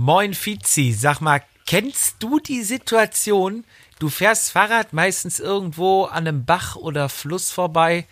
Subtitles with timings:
[0.00, 3.64] Moin Fizi, sag mal, kennst du die Situation,
[3.98, 8.06] du fährst Fahrrad meistens irgendwo an einem Bach oder Fluss vorbei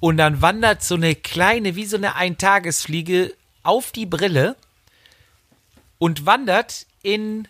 [0.00, 4.56] und dann wandert so eine kleine, wie so eine Eintagesfliege auf die Brille
[5.98, 7.46] und wandert in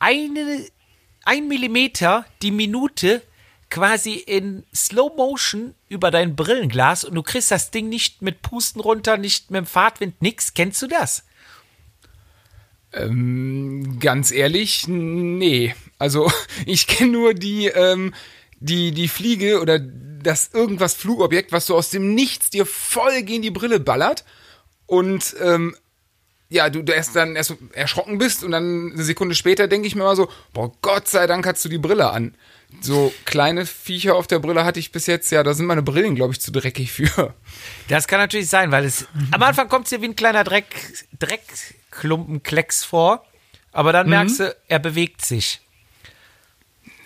[0.00, 0.66] eine,
[1.24, 3.22] ein Millimeter die Minute
[3.70, 8.80] quasi in Slow Motion über dein Brillenglas und du kriegst das Ding nicht mit Pusten
[8.80, 10.52] runter, nicht mit dem Fahrtwind, nix.
[10.52, 11.22] Kennst du das?
[12.92, 15.74] Ähm, ganz ehrlich, nee.
[15.98, 16.30] Also
[16.66, 18.14] ich kenne nur die, ähm,
[18.58, 23.42] die, die Fliege oder das irgendwas Flugobjekt, was so aus dem Nichts dir voll gegen
[23.42, 24.24] die Brille ballert
[24.86, 25.76] und ähm,
[26.50, 29.94] ja, du, du erst dann erst erschrocken bist und dann eine Sekunde später denke ich
[29.94, 32.34] mir mal so, boah, Gott sei Dank hast du die Brille an.
[32.80, 36.16] So kleine Viecher auf der Brille hatte ich bis jetzt, ja, da sind meine Brillen,
[36.16, 37.34] glaube ich, zu dreckig für.
[37.88, 40.66] Das kann natürlich sein, weil es am Anfang kommt es dir wie ein kleiner Dreck,
[42.00, 43.24] Dreckklumpenklecks vor,
[43.72, 45.60] aber dann merkst du, er bewegt sich.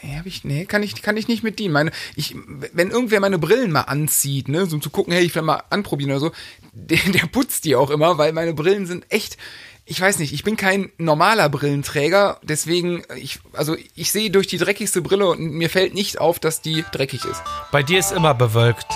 [0.02, 1.72] Nee, hab ich, nee, kann ich, kann ich nicht mit dienen.
[1.72, 2.36] Meine, ich,
[2.72, 5.62] wenn irgendwer meine Brillen mal anzieht, ne, so um zu gucken, hey, ich will mal
[5.70, 6.33] anprobieren oder so,
[6.72, 9.38] der, der putzt die auch immer, weil meine Brillen sind echt,
[9.86, 14.58] ich weiß nicht, ich bin kein normaler Brillenträger, deswegen, ich, also ich sehe durch die
[14.58, 17.42] dreckigste Brille und mir fällt nicht auf, dass die dreckig ist.
[17.70, 18.86] Bei dir ist immer bewölkt.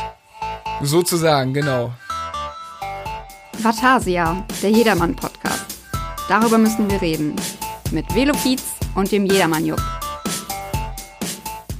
[0.83, 1.92] Sozusagen, genau.
[3.59, 5.58] Vatasia, der Jedermann-Podcast.
[6.29, 7.34] Darüber müssen wir reden.
[7.91, 8.62] Mit Velopiz
[8.95, 9.81] und dem Jedermann-Jupp.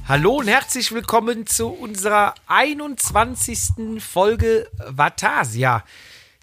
[0.07, 3.99] Hallo und herzlich willkommen zu unserer 21.
[3.99, 5.85] Folge Vatasia.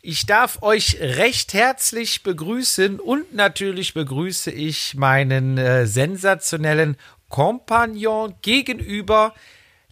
[0.02, 6.96] Ich darf euch recht herzlich begrüßen und natürlich begrüße ich meinen äh, sensationellen
[7.28, 9.34] Kompagnon gegenüber.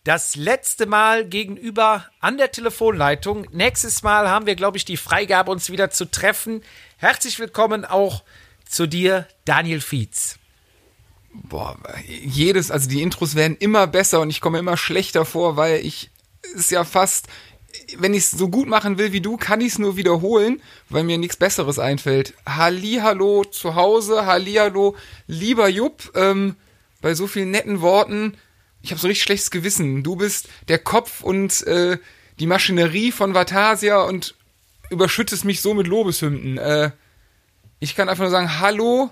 [0.05, 3.47] Das letzte Mal gegenüber an der Telefonleitung.
[3.53, 6.63] Nächstes Mal haben wir, glaube ich, die Freigabe, uns wieder zu treffen.
[6.99, 8.23] Herzlich willkommen auch
[8.69, 10.39] zu dir, Daniel Fietz.
[11.33, 15.81] Boah, jedes, also die Intros werden immer besser und ich komme immer schlechter vor, weil
[15.87, 16.11] ich
[16.55, 17.29] ist ja fast,
[17.97, 21.05] wenn ich es so gut machen will wie du, kann ich es nur wiederholen, weil
[21.05, 22.35] mir nichts Besseres einfällt.
[22.45, 24.97] Hallihallo zu Hause, Hallihallo,
[25.27, 26.57] lieber Jupp, ähm,
[27.01, 28.37] bei so vielen netten Worten,
[28.85, 30.03] ich habe so richtig schlechtes Gewissen.
[30.03, 31.97] Du bist der Kopf und äh,
[32.39, 34.35] die Maschinerie von Vatasia und
[34.91, 36.59] überschüttest mich so mit Lobeshymnen.
[36.59, 36.91] Äh,
[37.81, 39.11] ich kann einfach nur sagen, hallo,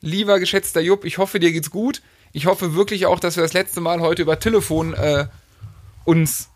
[0.00, 2.00] lieber geschätzter Jupp, ich hoffe, dir geht's gut.
[2.32, 5.26] Ich hoffe wirklich auch, dass wir das letzte Mal heute über Telefon äh,
[6.06, 6.48] uns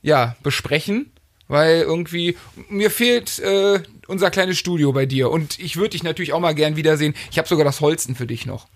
[0.00, 1.12] ja besprechen,
[1.46, 2.36] weil irgendwie
[2.68, 6.56] mir fehlt äh, unser kleines Studio bei dir und ich würde dich natürlich auch mal
[6.56, 7.14] gern wiedersehen.
[7.30, 8.66] Ich habe sogar das Holzen für dich noch.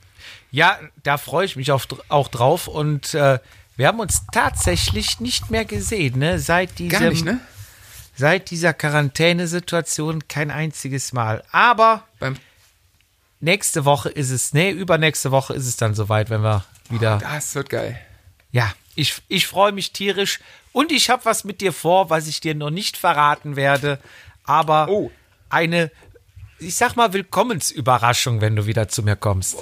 [0.50, 3.38] Ja, da freue ich mich auf, auch drauf und äh,
[3.76, 6.38] wir haben uns tatsächlich nicht mehr gesehen, ne?
[6.38, 7.40] Seit diesem, Gar nicht, ne?
[8.16, 11.42] Seit dieser Quarantänesituation kein einziges Mal.
[11.52, 12.36] Aber Beim
[13.40, 17.18] nächste Woche ist es, nee, übernächste Woche ist es dann soweit, wenn wir wieder.
[17.18, 17.98] das wird geil.
[18.52, 20.40] Ja, ich, ich freue mich tierisch
[20.72, 23.98] und ich habe was mit dir vor, was ich dir noch nicht verraten werde.
[24.44, 25.10] Aber Oh.
[25.50, 25.90] eine,
[26.58, 29.56] ich sag mal, Willkommensüberraschung, wenn du wieder zu mir kommst.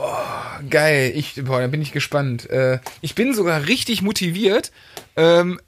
[0.70, 2.48] Geil, ich, boah, da bin ich gespannt.
[2.50, 4.72] Äh, ich bin sogar richtig motiviert,
[5.16, 5.60] ähm,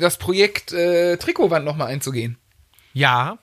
[0.00, 2.38] das Projekt äh, Trikotwand nochmal einzugehen.
[2.92, 3.38] Ja.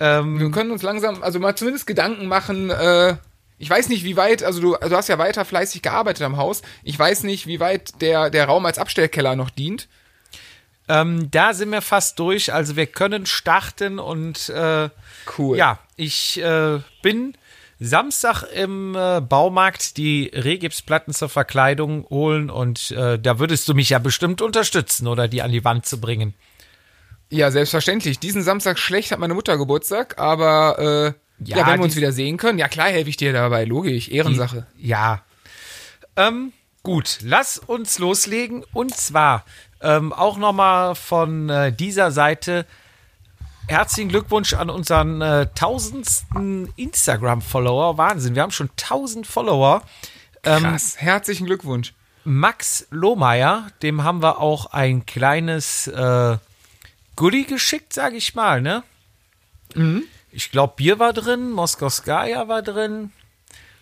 [0.00, 3.16] Ähm, Wir können uns langsam, also mal zumindest Gedanken machen, äh,
[3.58, 6.62] ich weiß nicht, wie weit, also du, du hast ja weiter fleißig gearbeitet am Haus.
[6.82, 9.88] Ich weiß nicht, wie weit der, der Raum als Abstellkeller noch dient.
[10.88, 12.52] Ähm, da sind wir fast durch.
[12.52, 14.90] Also wir können starten und äh,
[15.38, 15.56] Cool.
[15.56, 17.36] ja, ich äh, bin
[17.80, 23.90] Samstag im äh, Baumarkt die Regipsplatten zur Verkleidung holen und äh, da würdest du mich
[23.90, 26.34] ja bestimmt unterstützen oder die an die Wand zu bringen.
[27.30, 28.18] Ja, selbstverständlich.
[28.20, 32.00] Diesen Samstag schlecht hat meine Mutter Geburtstag, aber äh, ja, Ja, wenn wir uns die-
[32.00, 34.66] wieder sehen können, ja klar helfe ich dir dabei, logisch, Ehrensache.
[34.78, 35.22] Ja.
[36.16, 36.52] Ähm,
[36.82, 38.64] gut, lass uns loslegen.
[38.72, 39.44] Und zwar
[39.84, 42.66] ähm, auch nochmal von äh, dieser Seite
[43.66, 47.96] herzlichen Glückwunsch an unseren äh, tausendsten Instagram-Follower.
[47.98, 49.82] Wahnsinn, wir haben schon tausend Follower.
[50.42, 51.94] Ähm, Krass, herzlichen Glückwunsch.
[52.24, 56.38] Max Lohmeier, dem haben wir auch ein kleines äh,
[57.16, 58.82] Goodie geschickt, sage ich mal, ne?
[60.32, 63.12] Ich glaube, Bier war drin, Moskowskaja war drin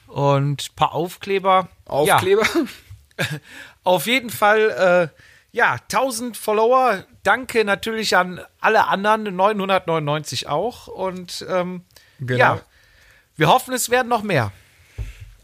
[0.07, 1.69] und ein paar Aufkleber.
[1.87, 2.47] Ja, Aufkleber.
[3.85, 5.23] auf jeden Fall, äh,
[5.53, 7.05] ja, 1000 Follower.
[7.23, 10.89] Danke natürlich an alle anderen, 999 auch.
[10.89, 11.85] Und ähm,
[12.19, 12.39] Genau.
[12.39, 12.61] ja,
[13.37, 14.53] wir hoffen, es werden noch mehr.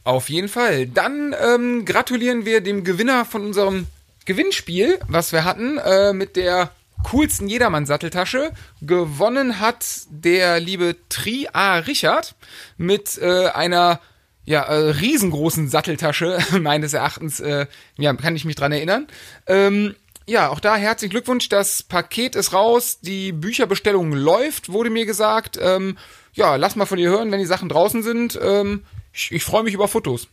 [0.05, 0.87] Auf jeden Fall.
[0.87, 3.87] Dann ähm, gratulieren wir dem Gewinner von unserem
[4.25, 6.71] Gewinnspiel, was wir hatten, äh, mit der
[7.11, 8.53] coolsten Jedermann-Satteltasche.
[8.81, 11.79] Gewonnen hat der liebe Tri A.
[11.79, 12.35] Richard
[12.77, 14.01] mit äh, einer
[14.49, 17.67] ja, äh, riesengroßen Satteltasche, meines Erachtens, äh,
[17.99, 19.06] ja, kann ich mich dran erinnern.
[19.47, 21.50] Ähm, ja, auch da herzlichen Glückwunsch.
[21.50, 25.59] Das Paket ist raus, die Bücherbestellung läuft, wurde mir gesagt.
[25.61, 25.99] Ähm,
[26.33, 28.39] ja, lass mal von dir hören, wenn die Sachen draußen sind.
[28.43, 30.29] Ähm, ich ich freue mich über Fotos.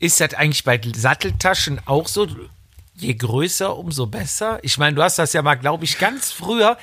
[0.00, 2.26] Ist das eigentlich bei Satteltaschen auch so?
[2.94, 4.58] Je größer, umso besser?
[4.62, 6.76] Ich meine, du hast das ja mal, glaube ich, ganz früher,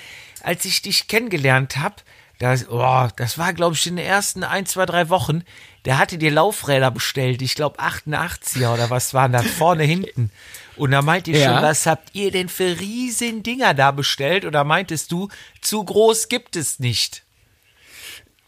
[0.44, 1.96] als ich dich kennengelernt habe,
[2.40, 5.44] das, oh, das war, glaube ich, in den ersten ein, zwei, drei Wochen,
[5.86, 10.32] der hatte dir Laufräder bestellt, ich glaube 88er oder was waren das, vorne, hinten.
[10.76, 11.54] Und da meinte ich Ja.
[11.56, 14.46] schon, was habt ihr denn für riesen Dinger da bestellt?
[14.46, 15.28] Oder meintest du,
[15.62, 17.24] zu groß gibt es nicht?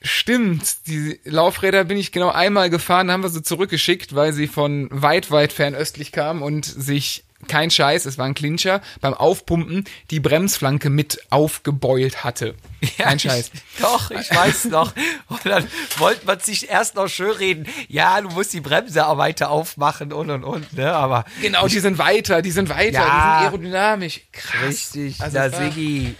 [0.01, 4.87] Stimmt, die Laufräder bin ich genau einmal gefahren, haben wir sie zurückgeschickt, weil sie von
[4.91, 10.19] weit, weit fernöstlich kamen und sich, kein Scheiß, es war ein Clincher, beim Aufpumpen die
[10.19, 12.55] Bremsflanke mit aufgebeult hatte.
[12.97, 13.51] Kein Scheiß.
[13.53, 14.93] Ich, doch, ich weiß noch.
[15.27, 15.67] Und dann
[15.97, 17.67] wollte man sich erst noch schön reden.
[17.87, 20.93] Ja, du musst die Bremse auch weiter aufmachen und und und, ne?
[20.93, 23.03] Aber Genau, die sind weiter, die sind weiter, Ja.
[23.03, 24.21] die sind aerodynamisch.
[24.31, 24.63] Krass.
[24.67, 26.15] richtig, Also war- Siggi.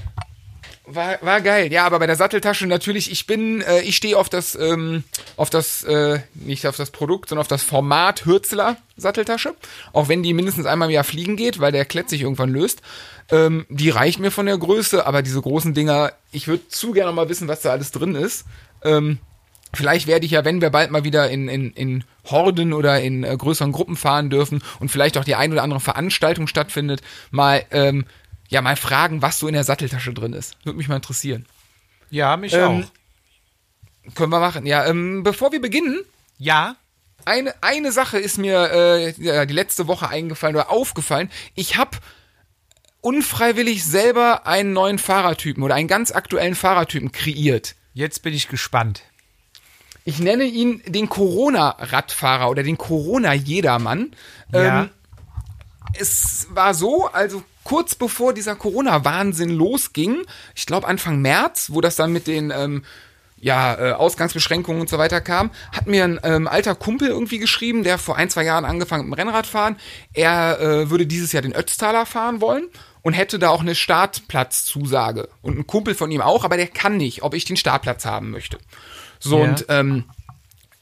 [0.85, 4.27] War, war geil, ja, aber bei der Satteltasche natürlich, ich bin, äh, ich stehe auf
[4.27, 5.05] das, ähm,
[5.37, 9.55] auf das, äh, nicht auf das Produkt, sondern auf das Format Hürzler Satteltasche.
[9.93, 12.81] Auch wenn die mindestens einmal im Jahr fliegen geht, weil der Klett sich irgendwann löst.
[13.31, 17.11] Ähm, die reicht mir von der Größe, aber diese großen Dinger, ich würde zu gerne
[17.11, 18.45] mal wissen, was da alles drin ist.
[18.83, 19.19] Ähm,
[19.73, 23.23] Vielleicht werde ich ja, wenn wir bald mal wieder in, in, in Horden oder in
[23.23, 27.63] äh, größeren Gruppen fahren dürfen und vielleicht auch die ein oder andere Veranstaltung stattfindet, mal,
[27.71, 28.05] ähm,
[28.49, 30.57] ja, mal fragen, was so in der Satteltasche drin ist.
[30.65, 31.45] Würde mich mal interessieren.
[32.09, 32.85] Ja, mich Ähm,
[34.05, 34.13] auch.
[34.15, 34.65] Können wir machen.
[34.65, 36.01] Ja, ähm, bevor wir beginnen,
[36.37, 36.75] Ja,
[37.23, 41.29] eine, eine Sache ist mir äh, die letzte Woche eingefallen oder aufgefallen.
[41.55, 41.97] Ich habe
[43.01, 47.75] unfreiwillig selber einen neuen Fahrertypen oder einen ganz aktuellen Fahrertypen kreiert.
[47.93, 49.03] jetzt bin ich gespannt.
[50.03, 54.11] Ich nenne ihn den Corona-Radfahrer oder den Corona-Jedermann.
[54.51, 54.83] Ja.
[54.83, 54.89] Ähm,
[55.93, 60.23] es war so, also kurz bevor dieser Corona-Wahnsinn losging,
[60.55, 62.83] ich glaube Anfang März, wo das dann mit den ähm,
[63.37, 67.83] ja, äh, Ausgangsbeschränkungen und so weiter kam, hat mir ein ähm, alter Kumpel irgendwie geschrieben,
[67.83, 69.77] der vor ein, zwei Jahren angefangen mit dem Rennradfahren.
[70.13, 72.69] Er äh, würde dieses Jahr den Ötztaler fahren wollen
[73.01, 75.29] und hätte da auch eine Startplatzzusage.
[75.41, 78.31] Und ein Kumpel von ihm auch, aber der kann nicht, ob ich den Startplatz haben
[78.31, 78.57] möchte.
[79.19, 79.43] So, Ja.
[79.49, 80.05] und ähm,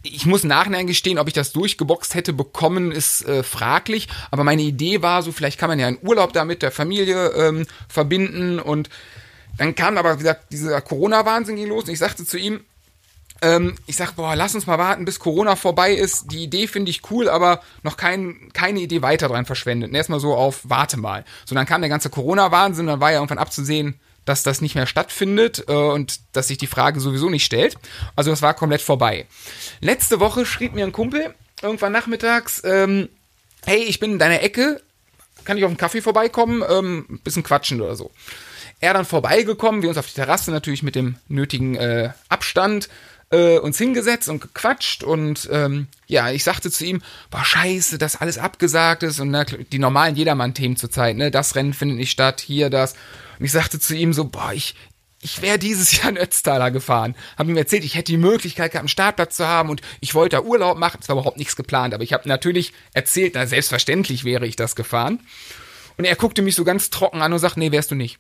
[0.02, 4.08] ich muss im Nachhinein gestehen, ob ich das durchgeboxt hätte bekommen, ist äh, fraglich.
[4.32, 7.32] Aber meine Idee war so, vielleicht kann man ja einen Urlaub da mit der Familie
[7.36, 8.60] ähm, verbinden.
[8.60, 8.90] Und
[9.58, 11.84] dann kam aber, wie gesagt, dieser Corona-Wahnsinn ging los.
[11.84, 12.62] Und ich sagte zu ihm,
[13.42, 16.32] ähm, ich sag, boah, lass uns mal warten, bis Corona vorbei ist.
[16.32, 19.94] Die Idee finde ich cool, aber noch kein, keine Idee weiter dran verschwendet.
[19.94, 21.24] Erstmal so auf, warte mal.
[21.46, 24.86] So, dann kam der ganze Corona-Wahnsinn, dann war ja irgendwann abzusehen, dass das nicht mehr
[24.86, 27.78] stattfindet äh, und dass sich die Frage sowieso nicht stellt.
[28.16, 29.26] Also das war komplett vorbei.
[29.80, 33.10] Letzte Woche schrieb mir ein Kumpel, irgendwann nachmittags, ähm,
[33.66, 34.82] hey, ich bin in deiner Ecke,
[35.46, 38.12] kann ich auf einen Kaffee vorbeikommen, ähm, bisschen quatschen oder so.
[38.82, 42.88] Er dann vorbeigekommen, wir uns auf die Terrasse natürlich mit dem nötigen äh, Abstand
[43.32, 48.16] äh, uns hingesetzt und gequatscht und ähm, ja, ich sagte zu ihm, boah, scheiße, dass
[48.16, 52.42] alles abgesagt ist und na, die normalen Jedermann-Themen zurzeit, ne, das Rennen findet nicht statt,
[52.42, 52.94] hier, das.
[53.38, 54.76] Und ich sagte zu ihm so, boah, ich,
[55.22, 57.16] ich wäre dieses Jahr in Ötztaler gefahren.
[57.38, 60.38] Habe ihm erzählt, ich hätte die Möglichkeit gehabt, einen Startplatz zu haben und ich wollte
[60.38, 61.00] da Urlaub machen.
[61.02, 64.76] Es war überhaupt nichts geplant, aber ich habe natürlich erzählt, na selbstverständlich wäre ich das
[64.76, 65.20] gefahren.
[65.98, 68.20] Und er guckte mich so ganz trocken an und sagt, nee, wärst du nicht.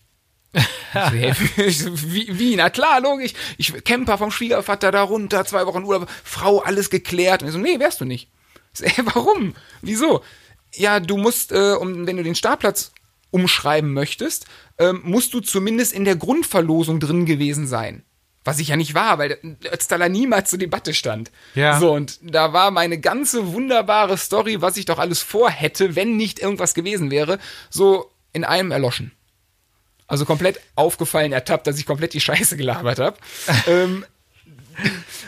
[0.93, 3.33] Wie, wie, na klar, logisch.
[3.57, 7.41] Ich Camper vom Schwiegervater da runter, zwei Wochen Urlaub, Frau, alles geklärt.
[7.41, 8.29] Und ich so, nee, wärst du nicht.
[8.73, 9.55] Ich so, hä, warum?
[9.81, 10.23] Wieso?
[10.73, 12.91] Ja, du musst, äh, um, wenn du den Startplatz
[13.31, 14.45] umschreiben möchtest,
[14.79, 18.03] ähm, musst du zumindest in der Grundverlosung drin gewesen sein.
[18.43, 21.29] Was ich ja nicht war, weil der Ötztaler niemals zur Debatte stand.
[21.53, 21.79] Ja.
[21.79, 26.39] So, und da war meine ganze wunderbare Story, was ich doch alles vorhätte, wenn nicht
[26.39, 27.37] irgendwas gewesen wäre,
[27.69, 29.11] so in einem erloschen.
[30.09, 33.17] Also komplett aufgefallen, ertappt, dass ich komplett die Scheiße gelabert habe.
[33.67, 34.03] ähm,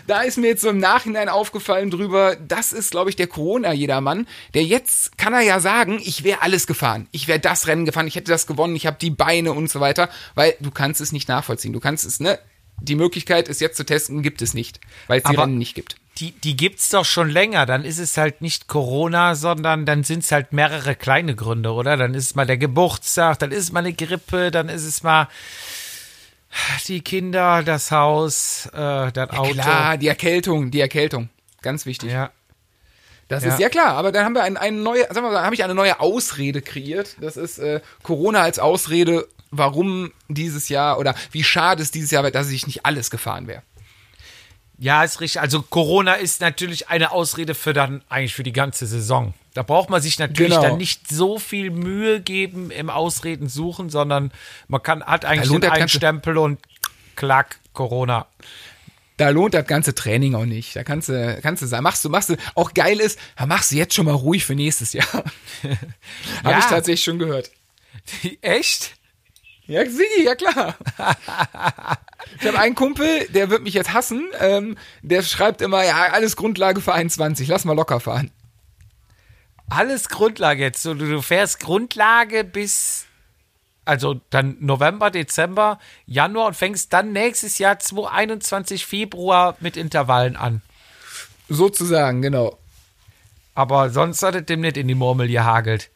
[0.07, 4.27] da ist mir jetzt so im Nachhinein aufgefallen drüber, das ist, glaube ich, der Corona-Jedermann,
[4.53, 7.07] der jetzt kann er ja sagen, ich wäre alles gefahren.
[7.11, 9.79] Ich wäre das Rennen gefahren, ich hätte das gewonnen, ich habe die Beine und so
[9.79, 11.73] weiter, weil du kannst es nicht nachvollziehen.
[11.73, 12.39] Du kannst es, ne?
[12.81, 15.75] Die Möglichkeit, es jetzt zu testen, gibt es nicht, weil es die Aber- Rennen nicht
[15.75, 15.97] gibt.
[16.22, 17.66] Die, die gibt's doch schon länger.
[17.66, 21.98] Dann ist es halt nicht Corona, sondern dann sind's halt mehrere kleine Gründe, oder?
[21.98, 25.01] Dann ist es mal der Geburtstag, dann ist es mal eine Grippe, dann ist es
[25.04, 25.28] mal
[26.88, 29.54] die Kinder, das Haus, äh, das Auto.
[29.54, 31.30] Klar, die Erkältung, die Erkältung.
[31.62, 32.12] Ganz wichtig.
[32.12, 32.32] Ja.
[33.28, 33.54] Das Ja.
[33.54, 35.63] ist ja klar, aber dann haben wir ein, eine neue, sagen wir mal, habe ich
[35.63, 37.16] eine neue Ausrede kreiert.
[37.22, 42.24] Das ist äh, Corona als Ausrede warum dieses Jahr oder wie schade es dieses Jahr
[42.24, 43.63] wäre, dass ich nicht alles gefahren wäre.
[44.81, 45.39] Ja, ist richtig.
[45.39, 49.35] Also Corona ist natürlich eine Ausrede für dann eigentlich für die ganze Saison.
[49.53, 50.63] Da braucht man sich natürlich Genau.
[50.63, 54.31] dann nicht so viel Mühe geben im Ausreden suchen, sondern
[54.67, 56.59] man kann hat eigentlich den einen Stempel und
[57.15, 58.25] klack Corona.
[59.17, 60.75] Da lohnt das ganze Training auch nicht.
[60.75, 63.71] Da kannst du, kannst du sagen, machst du, machst du, auch geil ist, da machst
[63.71, 65.05] du jetzt schon mal ruhig für nächstes Jahr.
[65.13, 65.77] Habe
[66.43, 66.57] Ja.
[66.59, 67.51] ich tatsächlich schon gehört.
[68.41, 68.93] Echt?
[69.72, 70.75] Ja, Sigi, ja klar.
[72.40, 74.30] Ich habe einen Kumpel, der wird mich jetzt hassen.
[74.40, 78.32] Ähm, der schreibt immer, ja, alles Grundlage für 21, lass mal locker fahren.
[79.70, 80.82] Alles Grundlage jetzt.
[80.82, 83.06] So, du, du fährst Grundlage bis
[83.84, 90.62] also dann November, Dezember, Januar und fängst dann nächstes Jahr 2021 Februar mit Intervallen an.
[91.50, 92.58] Sozusagen, genau.
[93.56, 95.90] Aber sonst hat es dem nicht in die Murmel gehagelt.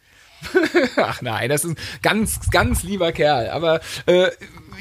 [0.97, 3.49] Ach nein, das ist ein ganz, ganz lieber Kerl.
[3.49, 4.29] Aber äh,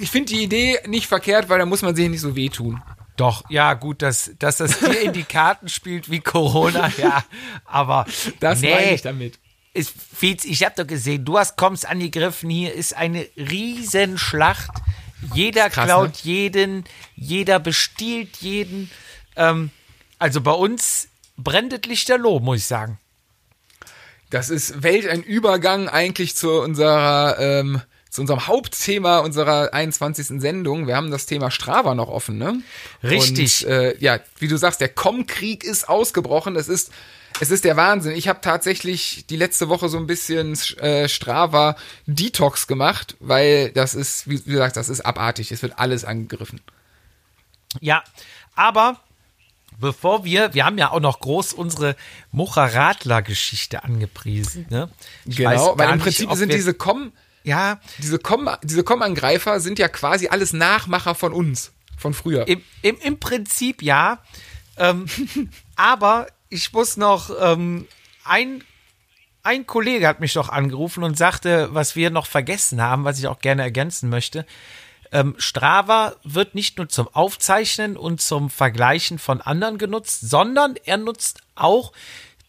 [0.01, 2.83] ich finde die Idee nicht verkehrt, weil da muss man sich nicht so wehtun.
[3.17, 7.25] Doch, ja, gut, dass, dass das dir in die Karten spielt wie Corona, ja.
[7.65, 8.07] Aber
[8.41, 9.39] Das nee, meine ich damit.
[9.73, 14.71] ist, Fietz, ich hab doch gesehen, du hast kommst angegriffen, hier ist eine Riesenschlacht.
[15.33, 16.15] Jeder krass, klaut ne?
[16.23, 18.91] jeden, jeder bestiehlt jeden.
[19.37, 19.71] Ähm,
[20.19, 22.99] also bei uns brennt es lichterloh, muss ich sagen.
[24.35, 30.41] Das ist Welt ein Übergang eigentlich zu unserer, ähm, zu unserem Hauptthema unserer 21.
[30.41, 30.89] Sendung.
[30.89, 32.61] Wir haben das Thema Strava noch offen, ne?
[33.05, 33.65] Richtig.
[33.65, 36.57] Und, äh, ja, wie du sagst, der Com-Krieg ist ausgebrochen.
[36.57, 36.91] Es ist,
[37.39, 38.17] es ist der Wahnsinn.
[38.17, 41.77] Ich habe tatsächlich die letzte Woche so ein bisschen äh, Strava
[42.07, 45.53] Detox gemacht, weil das ist, wie, wie gesagt, das ist abartig.
[45.53, 46.61] Es wird alles angegriffen.
[47.81, 48.03] Ja,
[48.57, 48.99] aber
[49.79, 51.97] bevor wir, wir haben ja auch noch groß unsere
[52.33, 54.67] Mucher-Radler-Geschichte angepriesen.
[54.71, 54.89] Ne?
[55.27, 57.13] Genau, weil im nicht, Prinzip ob sind diese Com,
[57.43, 62.47] ja, diese Com, diese Com-Angreifer sind ja quasi alles Nachmacher von uns, von früher.
[62.49, 64.19] Im, im, Im Prinzip ja.
[64.77, 65.07] Ähm,
[65.77, 67.87] aber ich muss noch, ähm,
[68.25, 68.65] ein,
[69.43, 73.27] ein Kollege hat mich doch angerufen und sagte, was wir noch vergessen haben, was ich
[73.27, 74.47] auch gerne ergänzen möchte.
[75.15, 80.97] Ähm, Strava wird nicht nur zum Aufzeichnen und zum Vergleichen von anderen genutzt, sondern er
[80.97, 81.93] nutzt auch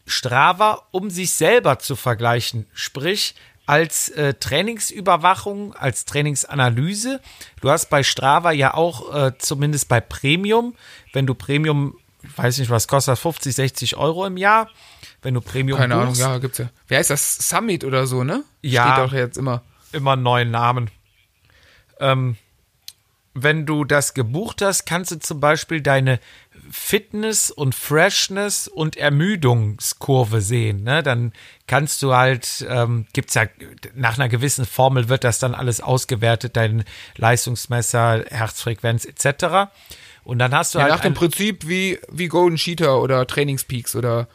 [0.04, 2.66] Strava, um sich selber zu vergleichen.
[2.74, 7.20] Sprich, als äh, Trainingsüberwachung, als Trainingsanalyse.
[7.60, 10.74] Du hast bei Strava ja auch, äh, zumindest bei Premium,
[11.12, 14.70] wenn du Premium, ich weiß nicht, was kostet, das, 50, 60 Euro im Jahr.
[15.22, 16.68] Wenn du Premium Keine Ahnung, buchst, ja, gibt's ja.
[16.88, 17.48] Wer heißt das?
[17.48, 18.42] Summit oder so, ne?
[18.60, 18.92] Ja.
[18.92, 19.62] Steht doch jetzt immer.
[19.92, 20.90] immer einen neuen Namen.
[22.00, 22.36] Ähm,
[23.36, 26.18] wenn du das gebucht hast, kannst du zum Beispiel deine
[26.70, 30.82] Fitness und Freshness und Ermüdungskurve sehen.
[30.82, 31.02] Ne?
[31.02, 31.32] Dann
[31.66, 33.44] kannst du halt, ähm, gibt's ja,
[33.94, 36.84] nach einer gewissen Formel wird das dann alles ausgewertet, dein
[37.16, 39.70] Leistungsmesser, Herzfrequenz etc.
[40.24, 43.94] Und dann hast du Ja, halt nach dem Prinzip wie, wie Golden Cheater oder Trainingspeaks
[43.94, 44.28] oder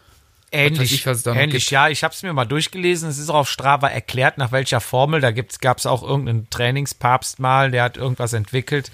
[0.51, 1.71] Ähnlich, ich, was ähnlich gibt.
[1.71, 1.87] ja.
[1.89, 3.09] Ich habe es mir mal durchgelesen.
[3.09, 5.21] Es ist auch auf Strava erklärt, nach welcher Formel.
[5.21, 8.91] Da gab es auch irgendeinen Trainingspapst mal, der hat irgendwas entwickelt.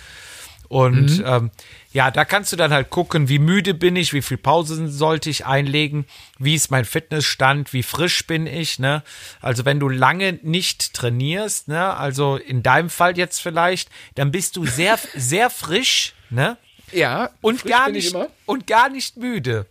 [0.70, 1.24] Und Mhm.
[1.26, 1.52] ähm,
[1.94, 5.30] ja, da kannst du dann halt gucken, wie müde bin ich, wie viel Pausen sollte
[5.30, 6.06] ich einlegen,
[6.40, 9.02] wie ist mein Fitnessstand, wie frisch bin ich, ne?
[9.42, 14.58] Also wenn du lange nicht trainierst, ne, also in deinem Fall jetzt vielleicht, dann bist
[14.58, 16.58] du sehr, sehr frisch, ne?
[16.92, 18.14] Ja, Und gar nicht,
[18.46, 19.66] und gar nicht müde.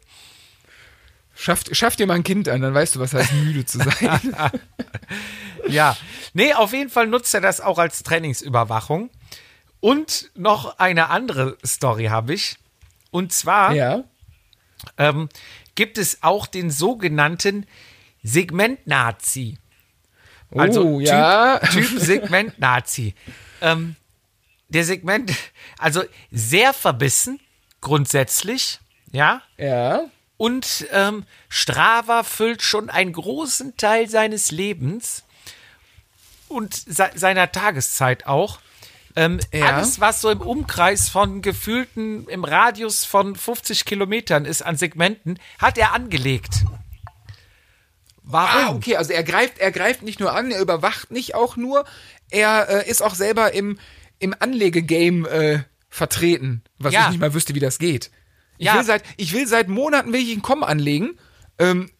[1.38, 4.36] Schaff, schaff dir mal ein Kind an, dann weißt du, was heißt müde zu sein.
[5.68, 5.96] Ja,
[6.32, 9.10] nee, auf jeden Fall nutzt er das auch als Trainingsüberwachung.
[9.80, 12.56] Und noch eine andere Story habe ich.
[13.10, 14.04] Und zwar ja.
[14.96, 15.28] ähm,
[15.74, 17.66] gibt es auch den sogenannten
[18.22, 19.58] Segment-Nazi.
[20.54, 21.58] Also oh, ja.
[21.58, 23.14] Typ, Typ Segment-Nazi.
[23.60, 23.96] ähm,
[24.68, 25.32] der Segment,
[25.78, 27.40] also sehr verbissen,
[27.80, 28.80] grundsätzlich,
[29.12, 29.42] ja.
[29.56, 30.06] Ja.
[30.36, 35.24] Und ähm, Strava füllt schon einen großen Teil seines Lebens
[36.48, 38.58] und se seiner Tageszeit auch.
[39.16, 39.76] Ähm, Ja.
[39.76, 45.38] Alles, was so im Umkreis von gefühlten, im Radius von 50 Kilometern ist an Segmenten,
[45.58, 46.64] hat er angelegt.
[48.22, 48.74] Warum?
[48.74, 51.84] Ah, okay, also er greift, er greift nicht nur an, er überwacht nicht auch nur,
[52.30, 53.78] er äh, ist auch selber im,
[54.18, 57.04] im Anlegegame äh, vertreten, was Ja.
[57.04, 58.10] ich nicht mal wüsste, wie das geht.
[58.58, 58.74] Ich, Ja.
[58.76, 61.18] will seit, ich will seit Monaten will ich einen Com anlegen.
[61.58, 61.90] Ähm,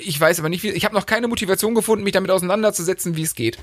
[0.00, 0.70] ich weiß aber nicht, wie.
[0.70, 3.58] Ich habe noch keine Motivation gefunden, mich damit auseinanderzusetzen, wie es geht.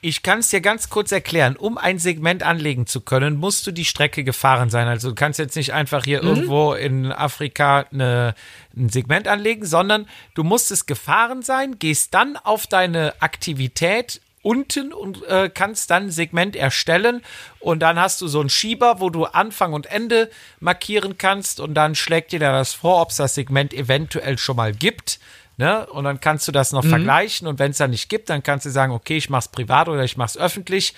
[0.00, 1.56] Ich kann es dir ganz kurz erklären.
[1.56, 4.86] Um ein Segment anlegen zu können, musst du die Strecke gefahren sein.
[4.86, 8.34] Also du kannst jetzt nicht einfach hier irgendwo in Afrika eine,
[8.76, 14.92] ein Segment anlegen, sondern du musst es gefahren sein, gehst dann auf deine Aktivität unten
[14.92, 17.22] und äh, kannst dann ein Segment erstellen
[17.58, 21.74] und dann hast du so einen Schieber, wo du Anfang und Ende markieren kannst und
[21.74, 25.18] dann schlägt dir das vor, ob es das Segment eventuell schon mal gibt.
[25.56, 25.86] Ne?
[25.86, 28.66] Und dann kannst du das noch vergleichen und wenn es dann nicht gibt, dann kannst
[28.66, 30.94] du sagen, okay, ich mach's privat oder ich mach's öffentlich.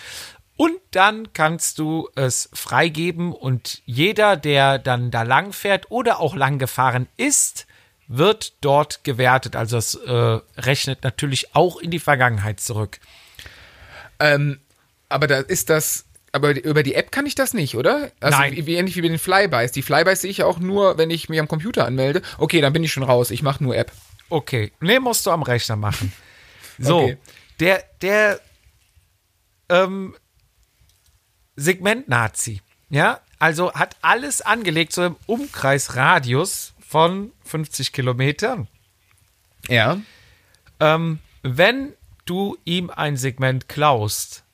[0.56, 6.34] Und dann kannst du es freigeben und jeder, der dann da lang fährt oder auch
[6.34, 7.66] lang gefahren ist,
[8.08, 9.54] wird dort gewertet.
[9.54, 12.98] Also es äh, rechnet natürlich auch in die Vergangenheit zurück.
[14.20, 14.60] Ähm,
[15.08, 16.04] aber da ist das.
[16.32, 18.10] Aber über die App kann ich das nicht, oder?
[18.20, 18.66] Also Nein.
[18.66, 19.72] Wie, ähnlich wie bei den Flybys.
[19.72, 22.20] Die Flybys sehe ich ja auch nur, wenn ich mich am Computer anmelde.
[22.36, 23.30] Okay, dann bin ich schon raus.
[23.30, 23.90] Ich mache nur App.
[24.28, 26.12] Okay, nee, musst du am Rechner machen.
[26.78, 27.16] So, Okay.
[27.58, 28.38] der, der
[29.70, 30.14] ähm,
[31.56, 38.68] Segment-Nazi, ja, also hat alles angelegt, so im Umkreisradius von 50 Kilometern.
[39.68, 39.98] Ja.
[40.80, 41.94] Ähm, wenn
[42.26, 44.44] du ihm ein Segment klaust,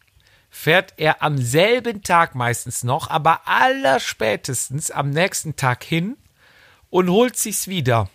[0.51, 6.17] fährt er am selben Tag meistens noch, aber allerspätestens am nächsten Tag hin
[6.91, 8.09] und holt sich's wieder.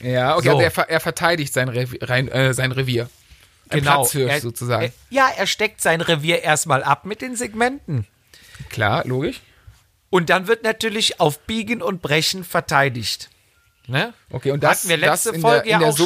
[0.00, 0.58] Ja, okay, So.
[0.58, 3.08] also er, er verteidigt sein, Revi rein, äh, sein Revier.
[3.68, 4.84] Ein Platzhirsch Er- sozusagen.
[4.84, 8.06] Er, ja, er steckt sein Revier erstmal ab mit den Segmenten.
[8.68, 9.40] Klar, logisch.
[10.10, 13.28] Und dann wird natürlich auf Biegen und Brechen verteidigt.
[13.88, 14.14] Ne?
[14.30, 15.96] Okay, und das, Hatten wir letzte das in Folge der, in ja der auch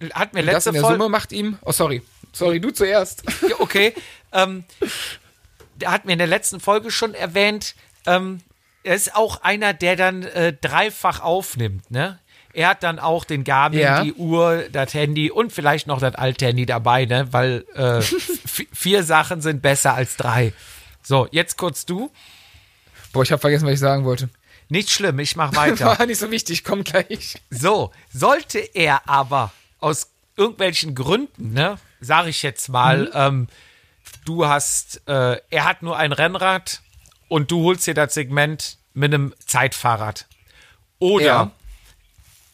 [0.00, 0.96] Summe, Hatten wir das letzte in der Folge.
[0.98, 2.02] Summe macht ihm, oh sorry,
[2.32, 3.22] sorry, du zuerst.
[3.48, 3.94] Ja, okay.
[4.32, 4.64] ähm,
[5.78, 7.74] da hatten wir in der letzten Folge schon erwähnt,
[8.06, 8.40] ähm,
[8.82, 12.18] er ist auch einer, der dann äh, dreifach aufnimmt, ne?
[12.52, 14.02] Er hat dann auch den Garmin, Ja.
[14.02, 17.28] die Uhr, das Handy und vielleicht noch das alte Handy dabei, ne?
[17.32, 18.00] Weil äh,
[18.72, 20.52] vier Sachen sind besser als drei.
[21.02, 22.10] So, jetzt kurz du.
[23.12, 24.30] Boah, ich habe vergessen, was ich sagen wollte.
[24.68, 25.86] Nicht schlimm, ich mach weiter.
[25.98, 27.36] War nicht so wichtig, komm gleich.
[27.50, 33.48] So, sollte er aber aus irgendwelchen Gründen, ne, sag ich jetzt mal, ähm,
[34.24, 36.82] du hast, äh, er hat nur ein Rennrad
[37.28, 40.26] und du holst dir das Segment mit einem Zeitfahrrad.
[40.98, 41.50] Oder Ja.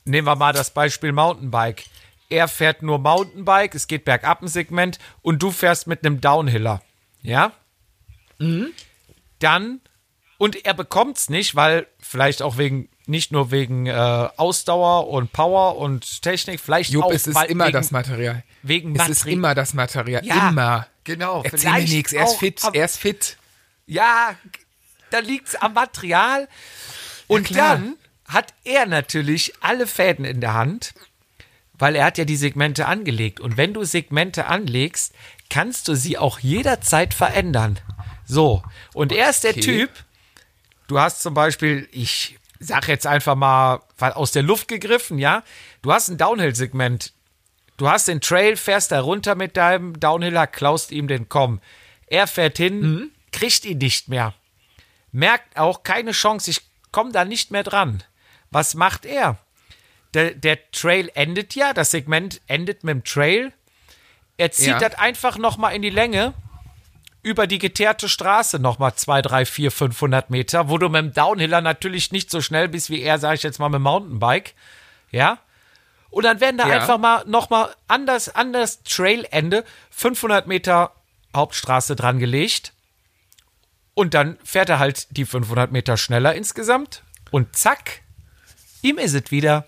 [0.04, 1.84] nehmen wir mal das Beispiel Mountainbike.
[2.28, 6.82] Er fährt nur Mountainbike, es geht bergab ein Segment und du fährst mit einem Downhiller.
[7.22, 7.52] Ja?
[9.38, 9.80] Dann,
[10.38, 13.92] und er bekommt's nicht, weil vielleicht auch wegen, nicht nur wegen äh,
[14.36, 18.42] Ausdauer und Power und Technik, vielleicht Jupp, auch es ist immer wegen, das Material.
[18.62, 20.24] wegen Es ist Materi- immer das Material.
[20.24, 20.86] Ja, immer.
[21.04, 21.42] genau.
[21.44, 23.36] Erzähl mir nichts, er ist fit, am- er ist fit.
[23.86, 24.34] Ja,
[25.10, 26.48] da liegt's am Material.
[27.28, 27.76] Und klar.
[27.76, 30.92] dann hat er natürlich alle Fäden in der Hand,
[31.74, 33.38] weil er hat ja die Segmente angelegt.
[33.38, 35.12] Und wenn du Segmente anlegst,
[35.48, 37.78] kannst du sie auch jederzeit verändern.
[38.24, 38.64] So.
[38.94, 39.60] Und er ist der Okay.
[39.60, 39.90] Typ,
[40.88, 45.42] du hast zum Beispiel, ich sag jetzt einfach mal aus der Luft gegriffen, ja.
[45.82, 47.12] Du hast ein Downhill-Segment.
[47.76, 51.60] Du hast den Trail, fährst da runter mit deinem Downhiller, klaust ihm den Komm.
[52.06, 54.32] Er fährt hin, kriegt ihn nicht mehr.
[55.12, 58.02] Merkt auch keine Chance, ich komme da nicht mehr dran.
[58.50, 59.38] Was macht er?
[60.14, 63.52] Der, der Trail endet ja, das Segment endet mit dem Trail.
[64.38, 64.78] Er zieht Ja.
[64.78, 66.32] das einfach nochmal in die Länge
[67.26, 71.60] über die geteerte Straße nochmal 2, 3, 4, 500 Meter, wo du mit dem Downhiller
[71.60, 74.54] natürlich nicht so schnell bist wie er, sage ich jetzt mal, mit dem Mountainbike.
[75.10, 75.38] Ja?
[76.10, 76.76] Und dann werden da Ja.
[76.76, 80.92] einfach mal nochmal an das, an das Trailende 500 Meter
[81.34, 82.72] Hauptstraße dran gelegt.
[83.94, 87.02] Und dann fährt er halt die 500 Meter schneller insgesamt.
[87.32, 88.02] Und zack,
[88.82, 89.66] ihm ist es wieder.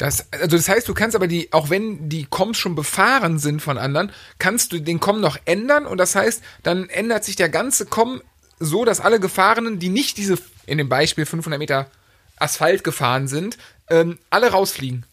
[0.00, 3.60] Das, also das heißt, du kannst aber die, auch wenn die Coms schon befahren sind
[3.60, 7.50] von anderen, kannst du den Com noch ändern und das heißt, dann ändert sich der
[7.50, 8.22] ganze Com
[8.58, 11.90] so, dass alle Gefahrenen, die nicht diese, in dem Beispiel 500 Meter
[12.38, 13.58] Asphalt gefahren sind,
[13.90, 15.04] ähm, alle rausfliegen.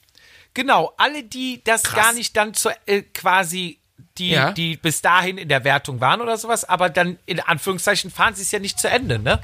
[0.53, 3.79] Genau, alle, die das gar nicht dann zu, äh, quasi,
[4.17, 4.53] die, Ja.
[4.53, 8.43] die bis dahin in der Wertung waren oder sowas, aber dann in Anführungszeichen fahren sie
[8.43, 9.41] es ja nicht zu Ende, ne?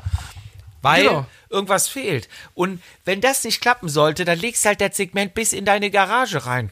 [0.84, 1.26] Weil Genau.
[1.50, 2.30] irgendwas fehlt.
[2.54, 6.46] Und wenn das nicht klappen sollte, dann legst halt das Segment bis in deine Garage
[6.46, 6.72] rein.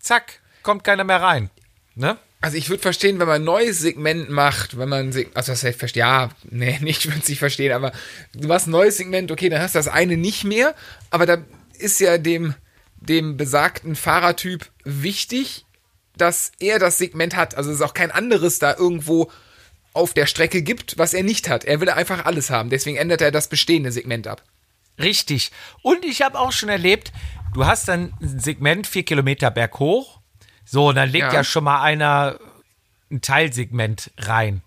[0.00, 1.50] Zack, kommt keiner mehr rein.
[1.94, 2.16] Ne?
[2.40, 5.94] Also ich würde verstehen, wenn man ein neues Segment macht, wenn man, also das heißt,
[5.94, 7.92] ja, nee, nicht würde ich verstehen, aber
[8.34, 10.74] du machst ein neues Segment, okay, dann hast du das eine nicht mehr,
[11.10, 11.38] aber da
[11.78, 12.54] ist ja dem,
[12.96, 15.66] dem besagten Fahrertyp wichtig,
[16.16, 17.56] dass er das Segment hat.
[17.56, 19.30] Also es ist auch kein anderes da irgendwo
[19.92, 21.64] auf der Strecke gibt, was er nicht hat.
[21.64, 24.42] Er will einfach alles haben, deswegen ändert er das bestehende Segment ab.
[24.98, 25.50] Richtig.
[25.82, 27.12] Und ich habe auch schon erlebt,
[27.54, 30.20] du hast dann ein Segment vier Kilometer berghoch.
[30.64, 31.44] So, und dann legt ja, Ja.
[31.44, 32.38] schon mal einer
[33.10, 34.62] ein Teilsegment rein.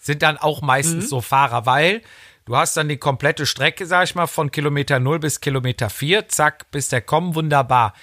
[0.00, 2.02] Sind dann auch meistens so Fahrer, weil
[2.44, 6.28] du hast dann die komplette Strecke, sag ich mal, von Kilometer 0 bis Kilometer 4,
[6.28, 7.94] zack, bis der kommen, wunderbar.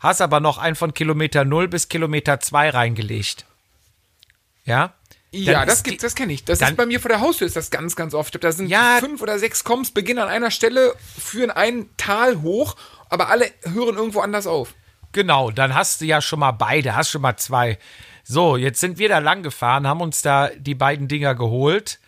[0.00, 3.46] hast aber noch einen von Kilometer 0 bis Kilometer 2 reingelegt.
[4.64, 4.94] Ja?
[5.42, 6.44] Ja, das die- das kenne ich.
[6.44, 8.42] Das ist bei mir vor der Haustür ist das ganz, ganz oft.
[8.42, 8.98] Da sind Ja.
[9.00, 12.76] fünf oder sechs Koms, beginnen an einer Stelle, führen ein Tal hoch,
[13.08, 14.74] aber alle hören irgendwo anders auf.
[15.12, 17.78] Genau, dann hast du ja schon mal beide, hast schon mal zwei.
[18.24, 21.98] So, jetzt sind wir da lang gefahren, haben uns da die beiden Dinger geholt.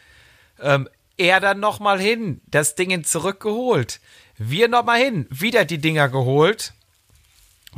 [0.60, 4.00] Ähm, er dann noch mal hin, das Ding zurückgeholt.
[4.38, 6.72] Wir noch mal hin, wieder die Dinger geholt.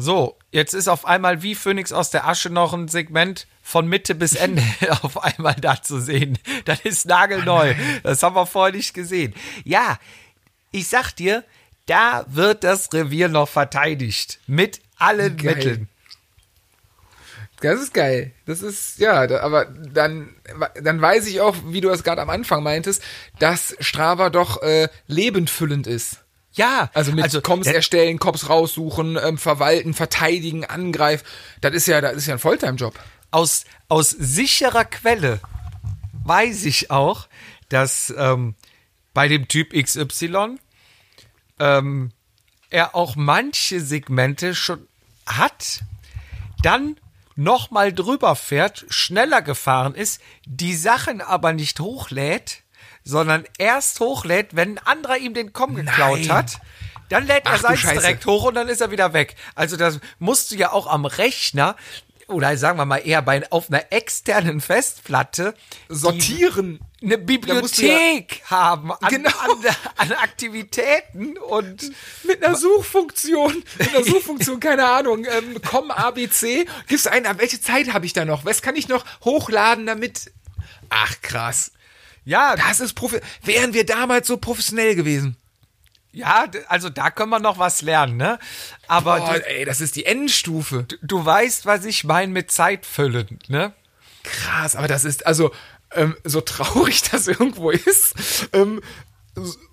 [0.00, 4.14] So, jetzt ist auf einmal wie Phoenix aus der Asche noch ein Segment von Mitte
[4.14, 4.62] bis Ende
[5.02, 6.38] auf einmal da zu sehen.
[6.66, 7.74] Das ist nagelneu.
[8.04, 9.34] das haben wir vorher nicht gesehen.
[9.64, 9.98] Ja,
[10.70, 11.42] ich sag dir,
[11.86, 14.38] da wird das Revier noch verteidigt.
[14.46, 15.56] Mit allen Geil.
[15.56, 15.88] Mitteln.
[17.60, 18.30] Das ist geil.
[18.46, 20.36] Das ist, ja, da, aber dann,
[20.80, 23.02] dann weiß ich auch, wie du das gerade am Anfang meintest,
[23.40, 26.18] dass Strava doch äh, lebendfüllend ist.
[26.58, 31.24] Ja, Also mit Koms der- erstellen, Kops raussuchen, ähm, verwalten, verteidigen, angreifen.
[31.60, 32.94] Das ist ja, das ist ja ein Volltime-Job.
[33.30, 35.40] aus, aus sicherer Quelle
[36.24, 37.28] weiß ich auch,
[37.70, 38.54] dass ähm,
[39.14, 40.58] bei dem Typ XY
[41.58, 42.10] ähm,
[42.70, 44.86] er auch manche Segmente schon
[45.26, 45.80] hat,
[46.62, 46.96] dann
[47.36, 52.62] noch mal drüber fährt, schneller gefahren ist, die Sachen aber nicht hochlädt,
[53.08, 56.32] sondern erst hochlädt, wenn ein anderer ihm den Com geklaut Nein.
[56.32, 56.58] hat.
[57.08, 59.34] Dann lädt er Ach seins direkt hoch und dann ist er wieder weg.
[59.54, 61.74] Also das musst du ja auch am Rechner
[62.26, 65.54] oder sagen wir mal eher bei, auf einer externen Festplatte
[65.88, 66.80] Sortieren.
[67.00, 69.30] eine du ja- Bibliothek haben an, Genau.
[69.38, 69.50] an,
[69.96, 71.90] an Aktivitäten und
[72.24, 77.36] Mit einer Suchfunktion, mit einer Suchfunktion, keine Ahnung, ähm, komm ABC, gibst du ein, ab
[77.38, 78.44] welche Zeit habe ich da noch?
[78.44, 80.30] Was kann ich noch hochladen, damit.
[80.90, 81.72] Ach krass.
[82.28, 85.36] Ja, Das ist profi Wären wir damals so professionell gewesen.
[86.12, 88.38] ja, also da können wir noch was lernen, ne?
[88.86, 90.86] Aber Boah, du, ey, das ist die Endstufe.
[91.02, 93.72] du weißt, was ich meine mit Zeit füllen, ne?
[94.24, 95.52] Krass, aber das ist, also,
[95.92, 98.14] ähm, so traurig das irgendwo ist,
[98.52, 98.80] ähm,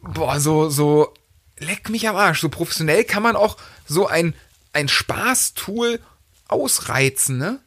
[0.01, 1.13] boah, so, so,
[1.57, 2.39] leck mich am Arsch.
[2.41, 4.33] So professionell kann man auch so ein,
[4.73, 5.99] ein Spaßtool
[6.47, 7.59] ausreizen, ne?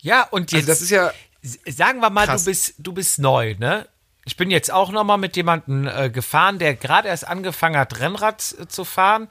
[0.00, 1.12] Ja, und jetzt Also das ist ja,
[1.72, 2.44] sagen wir mal, Krass.
[2.44, 3.88] du bist, du bist neu, ne?
[4.24, 7.98] Ich bin jetzt auch noch mal mit jemandem äh, gefahren, der gerade erst angefangen hat,
[7.98, 9.28] Rennrad äh, zu fahren,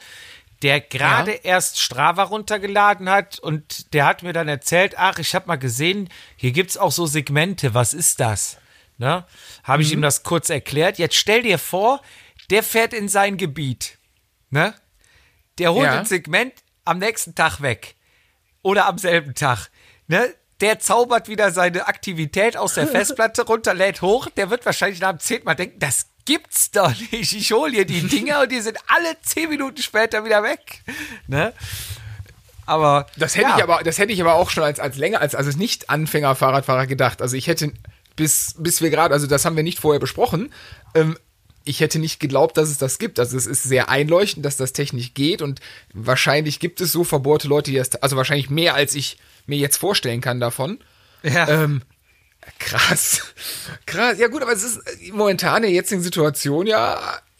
[0.61, 1.39] der gerade Ja.
[1.43, 6.09] erst Strava runtergeladen hat und der hat mir dann erzählt, ach, ich habe mal gesehen,
[6.35, 8.57] hier gibt's auch so Segmente, was ist das?
[8.97, 9.25] Ne?
[9.63, 9.85] Habe Mhm.
[9.87, 10.99] ich ihm das kurz erklärt.
[10.99, 12.01] Jetzt stell dir vor,
[12.49, 13.97] der fährt in sein Gebiet,
[14.49, 14.73] ne?
[15.57, 15.99] Der holt Ja.
[15.99, 16.53] ein Segment
[16.85, 17.95] am nächsten Tag weg
[18.61, 19.69] oder am selben Tag.
[20.07, 20.33] Ne?
[20.61, 24.29] Der zaubert wieder seine Aktivität aus der Festplatte runter, lädt hoch.
[24.37, 27.33] Der wird wahrscheinlich nach dem zehnten Mal denken, das gibt's doch nicht.
[27.33, 30.81] Ich hole hier die Dinger und die sind alle zehn Minuten später wieder weg.
[31.27, 31.53] Ne?
[32.65, 35.19] Aber das hätte ja, ich aber, das hätte ich aber auch schon als, als länger,
[35.19, 37.21] als, als nicht Anfänger-Fahrradfahrer gedacht.
[37.21, 37.73] Also ich hätte,
[38.15, 40.53] bis, bis wir gerade, also das haben wir nicht vorher besprochen,
[40.93, 41.17] ähm,
[41.63, 43.19] ich hätte nicht geglaubt, dass es das gibt.
[43.19, 45.59] Also es ist sehr einleuchtend, dass das technisch geht und
[45.93, 49.77] wahrscheinlich gibt es so verbohrte Leute, die das, also wahrscheinlich mehr als ich mir jetzt
[49.77, 50.79] vorstellen kann davon.
[51.23, 51.47] Ja.
[51.47, 51.81] Ähm,
[52.59, 53.21] krass.
[53.85, 54.17] Krass.
[54.17, 56.99] Ja gut, aber es ist äh, momentan in der jetzigen Situation ja,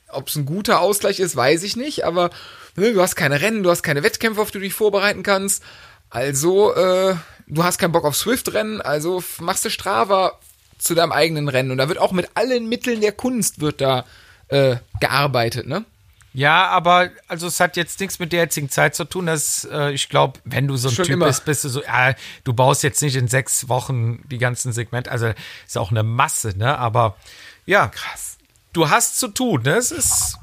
[0.10, 2.30] ob es ein guter Ausgleich ist, weiß ich nicht, aber
[2.76, 5.64] ne, du hast keine Rennen, du hast keine Wettkämpfe, auf die du dich vorbereiten kannst.
[6.10, 7.16] Also, äh,
[7.48, 10.38] du hast keinen Bock auf Swift-Rennen, also machst du Strava
[10.78, 11.72] zu deinem eigenen Rennen.
[11.72, 14.06] Und da wird auch mit allen Mitteln der Kunst wird da
[14.50, 15.86] äh, gearbeitet, ne?
[16.34, 19.26] Ja, aber also es hat jetzt nichts mit der jetzigen Zeit zu tun.
[19.26, 21.26] Dass, äh, ich glaube, wenn du so ein Schon Typ immer.
[21.26, 22.14] bist, bist du so, ja,
[22.44, 25.12] du baust jetzt nicht in sechs Wochen die ganzen Segmente.
[25.12, 25.34] Also
[25.68, 26.78] ist auch eine Masse, ne?
[26.78, 27.18] Aber
[27.66, 28.38] ja, krass.
[28.72, 29.76] Du hast zu tun, ne?
[29.76, 30.38] Es ist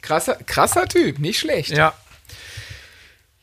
[0.00, 1.70] Krasser, krasser Typ, nicht schlecht.
[1.70, 1.92] ja.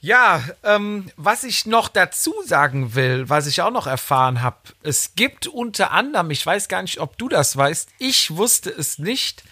[0.02, 5.16] Ja, ähm, was ich noch dazu sagen will, was ich auch noch erfahren habe, es
[5.16, 9.44] gibt unter anderem, ich weiß gar nicht, ob du das weißt, ich wusste es nicht,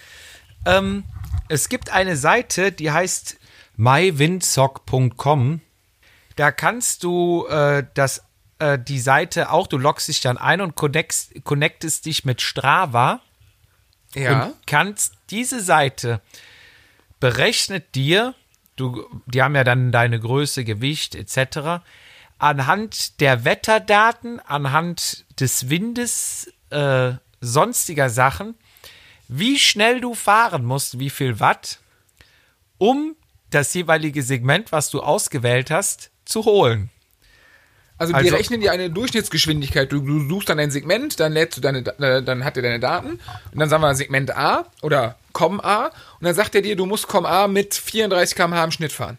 [0.67, 1.05] ähm,
[1.53, 3.37] es gibt eine Seite, die heißt
[3.77, 5.61] mywindsock.com.
[6.35, 8.23] Da kannst du äh, das,
[8.59, 13.21] äh, die Seite auch, du loggst dich dann ein und connectst, connectest dich mit Strava
[14.15, 14.45] Ja.
[14.45, 16.21] und kannst diese Seite
[17.19, 18.33] berechnet dir,
[18.75, 21.83] du, die haben ja dann deine Größe, Gewicht etc.,
[22.39, 28.55] anhand der Wetterdaten, anhand des Windes, äh, sonstiger Sachen,
[29.35, 31.79] wie schnell du fahren musst, wie viel Watt,
[32.77, 33.15] um
[33.49, 36.89] das jeweilige Segment, was du ausgewählt hast, zu holen.
[37.97, 39.91] Also, die Also- rechnen dir eine Durchschnittsgeschwindigkeit.
[39.91, 43.11] Du, du suchst dann ein Segment, dann lädst du deine, dann hat er deine Daten
[43.51, 46.85] und dann sagen wir Segment A oder Com A und dann sagt er dir, du
[46.85, 49.17] musst Com A mit 34 km/h im Schnitt fahren.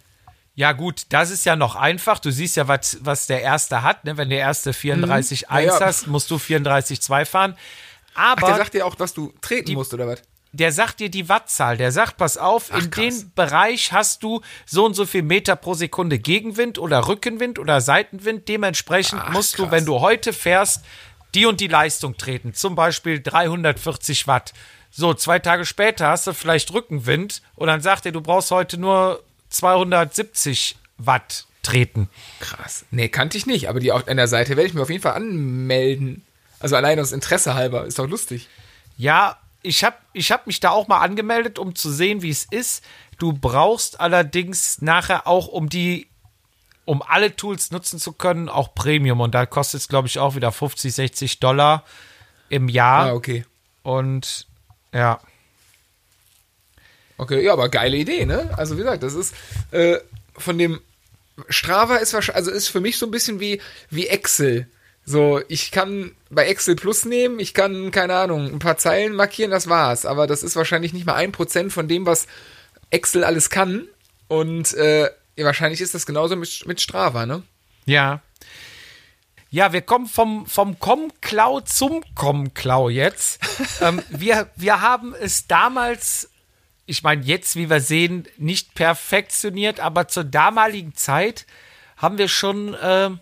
[0.57, 2.18] Ja, gut, das ist ja noch einfach.
[2.20, 4.05] Du siehst ja, was, was der erste hat.
[4.05, 4.16] Ne?
[4.16, 5.68] Wenn der erste 34,1 Mhm.
[5.68, 5.87] Ja, ja.
[5.87, 7.57] hast, musst du 34,2 fahren.
[8.14, 10.22] Aber Ach, der sagt dir auch, was du treten musst, oder was?
[10.55, 11.77] der sagt dir die Wattzahl.
[11.77, 13.05] Der sagt, pass auf, Ach, in krass.
[13.20, 17.81] dem Bereich hast du so und so viel Meter pro Sekunde Gegenwind oder Rückenwind oder
[17.81, 18.48] Seitenwind.
[18.48, 19.72] Dementsprechend Ach, musst du, krass.
[19.72, 20.85] wenn du heute fährst,
[21.35, 22.55] die und die Leistung treten.
[22.55, 24.53] Zum Beispiel 340 Watt.
[24.92, 28.79] So, zwei Tage später hast du vielleicht Rückenwind und dann sagt er, du brauchst heute
[28.79, 32.09] nur 270 Watt treten.
[32.38, 32.85] Krass.
[32.92, 35.03] Nee, kannte ich nicht, aber die auch an der Seite werde ich mir auf jeden
[35.03, 36.24] Fall anmelden.
[36.61, 37.87] Also allein aus Interesse halber.
[37.87, 38.49] Ist doch lustig.
[38.97, 42.45] Ja, ich habe ich hab mich da auch mal angemeldet, um zu sehen, wie es
[42.45, 42.85] ist.
[43.19, 46.09] Du brauchst allerdings nachher auch, um die,
[46.85, 49.21] um alle Tools nutzen zu können, auch Premium.
[49.21, 51.85] Und da kostet es, glaube ich, auch wieder 50, 60 Dollar
[52.49, 53.07] im Jahr.
[53.07, 53.45] Ah, okay.
[53.83, 54.47] Und
[54.93, 55.21] ja.
[57.17, 58.51] Okay, ja, aber geile Idee, ne?
[58.57, 59.35] Also wie gesagt, das ist
[59.71, 59.99] äh,
[60.37, 60.81] von dem
[61.49, 64.69] Strava ist wahrscheinlich, also ist für mich so ein bisschen wie, wie Excel.
[65.07, 69.51] So, ich kann bei Excel Plus nehmen, ich kann, keine Ahnung, ein paar Zeilen markieren,
[69.51, 70.07] das war's.
[70.07, 72.27] Aber das ist wahrscheinlich nicht mal ein Prozent von dem, was
[72.90, 73.87] Excel alles kann.
[74.29, 77.43] Und äh, ja, wahrscheinlich ist das genauso mit, mit Strava, ne?
[77.85, 78.23] Ja.
[79.51, 83.40] Ja, wir kommen vom, vom Com-Klau zum Com-Klau jetzt.
[83.81, 86.31] ähm, wir, wir haben es damals,
[86.87, 91.47] ich meine, jetzt, wie wir sehen, nicht perfektioniert, aber zur damaligen Zeit
[91.97, 93.21] haben wir schon, ähm,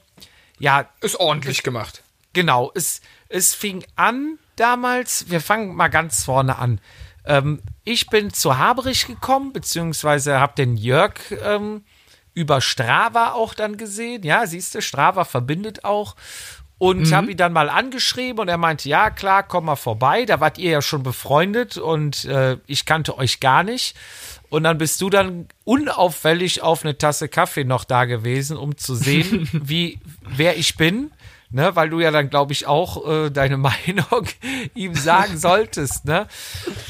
[0.62, 2.04] ja, Ist ordentlich gemacht.
[2.34, 6.80] Genau, es, es fing an damals, wir fangen mal ganz vorne an.
[7.24, 11.82] Ähm, ich bin zu Haberich gekommen, beziehungsweise habe den Jörg ähm,
[12.32, 14.22] über Strava auch dann gesehen.
[14.22, 16.14] Ja, siehst du, Strava verbindet auch.
[16.82, 20.24] Und habe ihn dann mal angeschrieben und er meinte, ja klar, komm mal vorbei.
[20.24, 23.96] Da wart ihr ja schon befreundet und äh, ich kannte euch gar nicht.
[24.48, 28.96] Und dann bist du dann unauffällig auf eine Tasse Kaffee noch da gewesen, um zu
[28.96, 31.12] sehen, wie wer ich bin.
[31.50, 34.26] Ne, weil du ja dann, glaube ich, auch äh, deine Meinung
[34.74, 36.04] ihm sagen solltest.
[36.04, 36.26] Ne?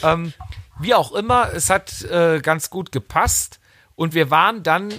[0.03, 0.33] Ähm,
[0.81, 3.61] wie auch immer, es hat äh, ganz gut gepasst.
[3.95, 4.91] Und wir waren dann,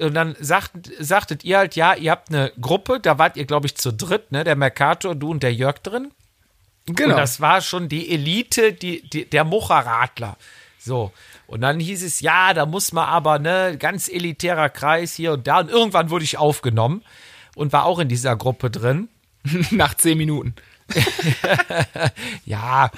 [0.00, 3.66] und dann sagt, sagtet ihr halt, ja, ihr habt eine Gruppe, da wart ihr, glaube
[3.66, 4.44] ich, zu dritt, ne?
[4.44, 6.12] Der Mercator, du und der Jörg drin.
[6.86, 7.14] Genau.
[7.14, 10.36] Und das war schon die Elite, die, die, der Mucherradler.
[10.78, 11.12] So.
[11.46, 15.46] Und dann hieß es, ja, da muss man aber, ne, ganz elitärer Kreis hier und
[15.46, 15.60] da.
[15.60, 17.02] Und irgendwann wurde ich aufgenommen
[17.56, 19.08] und war auch in dieser Gruppe drin.
[19.70, 20.54] Nach zehn Minuten.
[22.44, 22.90] Ja,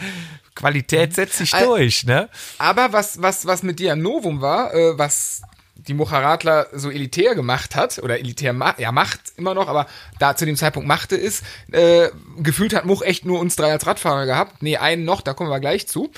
[0.55, 2.29] Qualität setzt sich durch, ne?
[2.59, 5.43] Aber was, was, was mit dir ein Novum war, äh, was
[5.91, 9.87] die Mocharadler so elitär gemacht hat, oder elitär ma ja, macht immer noch, aber
[10.21, 13.87] da zu dem Zeitpunkt machte, ist, äh, gefühlt hat Much echt nur uns drei als
[13.87, 14.63] Radfahrer gehabt.
[14.63, 16.13] Nee, einen noch, da kommen wir gleich zu.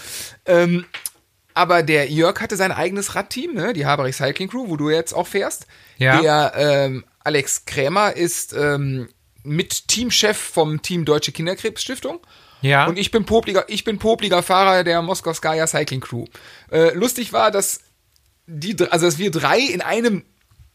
[0.44, 0.84] Ähm,
[1.54, 3.72] aber der Jörg hatte sein eigenes Radteam, ne?
[3.72, 5.66] die Haberich Cycling Crew, wo du jetzt auch fährst.
[5.96, 6.20] Ja.
[6.20, 9.08] Der ähm, Alex Krämer ist ähm,
[9.42, 12.20] mit Teamchef vom Team Deutsche Kinderkrebsstiftung.
[12.60, 12.86] Ja.
[12.86, 16.26] Und ich bin popliger, ich bin popliger Fahrer der Moskowskaja Cycling Crew.
[16.70, 17.80] Äh, lustig war, dass
[18.52, 20.24] die, also dass wir drei in einem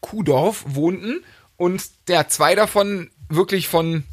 [0.00, 1.24] Kuhdorf wohnten
[1.56, 4.04] und der zwei davon wirklich von,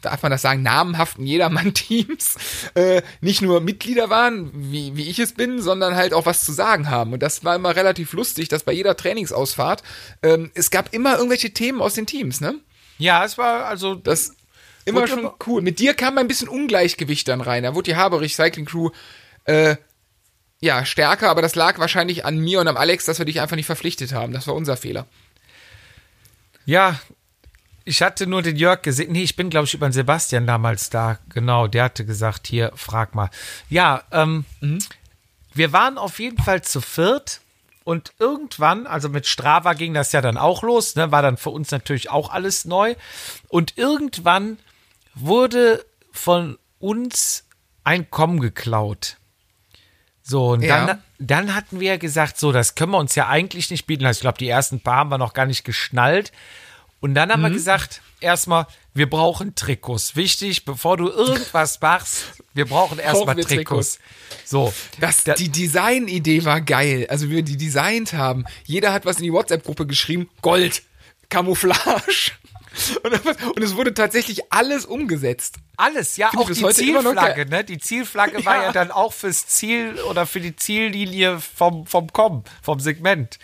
[0.00, 2.36] darf man das sagen, namenhaften Jedermann-Teams
[2.74, 6.52] äh, nicht nur Mitglieder waren, wie, wie ich es bin, sondern halt auch was zu
[6.52, 7.12] sagen haben.
[7.12, 9.82] Und das war immer relativ lustig, dass bei jeder Trainingsausfahrt
[10.22, 12.56] ähm, es gab immer irgendwelche Themen aus den Teams, ne?
[12.98, 14.34] Ja, es war also Das
[14.84, 15.62] immer schon cool.
[15.62, 17.62] Mit dir kam ein bisschen Ungleichgewicht dann rein.
[17.62, 18.90] Da wurde die Haberich Cycling Crew
[19.44, 19.76] äh,
[20.60, 23.56] ja stärker, aber das lag wahrscheinlich an mir und am Alex, dass wir dich einfach
[23.56, 24.32] nicht verpflichtet haben.
[24.32, 25.06] Das war unser Fehler.
[26.64, 26.98] Ja,
[27.84, 29.12] ich hatte nur den Jörg gesehen.
[29.12, 31.18] Nee, ich bin, glaube ich, über den Sebastian damals da.
[31.30, 33.30] Genau, der hatte gesagt, hier, frag mal.
[33.70, 34.44] Ja, ähm,
[35.54, 37.40] wir waren auf jeden Fall zu viert.
[37.84, 41.48] Und irgendwann, also mit Strava ging das ja dann auch los, ne, war dann für
[41.48, 42.94] uns natürlich auch alles neu.
[43.48, 44.58] Und irgendwann
[45.14, 47.44] wurde von uns
[47.84, 49.17] ein Com geklaut.
[50.30, 50.84] So, und Ja.
[50.86, 54.04] dann, dann hatten wir gesagt, so, das können wir uns ja eigentlich nicht bieten.
[54.04, 56.32] Also ich glaube, die ersten paar haben wir noch gar nicht geschnallt.
[57.00, 57.32] Und dann Mhm.
[57.32, 60.16] haben wir gesagt, erstmal, wir brauchen Trikots.
[60.16, 64.00] Wichtig, bevor du irgendwas machst, wir brauchen erstmal wir Trikots.
[64.44, 67.06] So, Das, Da- die Designidee war geil.
[67.08, 68.44] Also wie wir die designt haben.
[68.64, 70.28] Jeder hat was in die WhatsApp-Gruppe geschrieben.
[70.42, 70.82] Gold.
[71.30, 72.32] Camouflage.
[73.02, 75.56] Und, und es wurde tatsächlich alles umgesetzt.
[75.76, 77.64] alles, ja, Finde auch die Zielflagge, ne?
[77.64, 78.62] Die Zielflagge war Ja.
[78.64, 83.38] ja dann auch fürs Ziel oder für die Ziellinie vom, vom Com, vom Segment.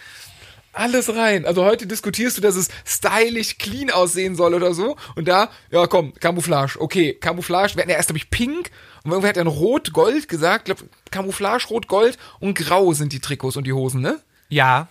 [0.73, 1.47] Alles rein.
[1.47, 4.97] Also heute diskutierst du, dass es stylisch clean aussehen soll oder so.
[5.15, 6.81] Und da, ja komm, Camouflage.
[6.81, 7.77] Okay, Camouflage.
[7.77, 8.71] Wir hatten ja erst, glaube ich, pink.
[9.05, 10.65] Und irgendwer hat dann rot-gold gesagt.
[10.65, 10.79] Glaub,
[11.13, 14.21] Camouflage, rot-gold und grau sind die Trikots und die Hosen, ne?
[14.49, 14.89] Ja,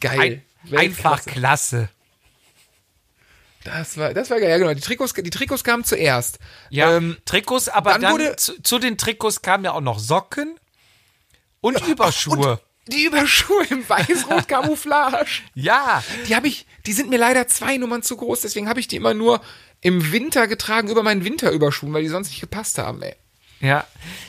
[0.00, 0.42] Geil.
[0.70, 1.88] Ein, Einfach klasse.
[3.66, 4.72] Das war, das war geil, ja genau.
[4.74, 6.38] Die Trikots, die Trikots kamen zuerst.
[6.70, 9.98] Ja, Ähm, Trikots, aber dann dann, wurde- zu, zu den Trikots kamen ja auch noch
[9.98, 10.58] Socken
[11.60, 12.52] und Überschuhe.
[12.86, 15.26] und die Überschuhe im weiß-rot Camouflage.
[15.54, 18.86] ja, Die habe ich, die sind mir leider zwei Nummern zu groß, deswegen habe ich
[18.88, 19.40] die immer nur
[19.80, 23.14] im Winter getragen über meinen Winterüberschuhen, weil die sonst nicht gepasst haben, ey.
[23.60, 23.84] Ja,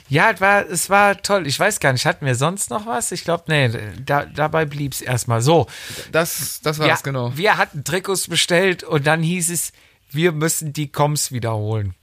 [0.09, 1.47] ja, es war, es war toll.
[1.47, 3.11] Ich weiß gar nicht, hatten wir sonst noch was?
[3.11, 3.69] Ich glaube, nee,
[4.05, 5.67] da, dabei blieb's erstmal so.
[6.11, 7.35] Das, das war Ja, es genau.
[7.35, 9.73] Wir hatten Trikots bestellt und dann hieß es,
[10.09, 11.93] wir müssen die Coms wiederholen.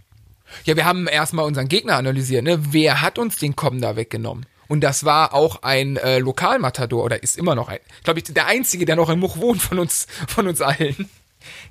[0.64, 2.72] Ja, wir haben erstmal unseren Gegner analysiert, ne?
[2.72, 4.46] Wer hat uns den Com da weggenommen?
[4.68, 8.46] Und das war auch ein äh, Lokalmatador oder ist immer noch ein, glaube ich, der
[8.46, 11.08] einzige, der noch in Much wohnt von uns, von uns allen.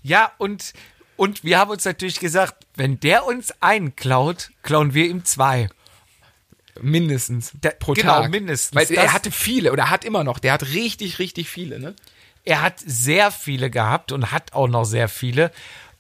[0.04, 0.74] Ja, und,
[1.18, 5.70] und wir haben uns natürlich gesagt, wenn der uns einen klaut, klauen wir ihm zwei.
[6.82, 8.32] Mindestens Da- pro genau, Tag.
[8.32, 8.76] mindestens.
[8.76, 10.40] Weil er hatte viele oder hat immer noch.
[10.40, 11.96] Der hat richtig, richtig viele, ne?
[12.46, 15.52] Er hat sehr viele gehabt und hat auch noch sehr viele.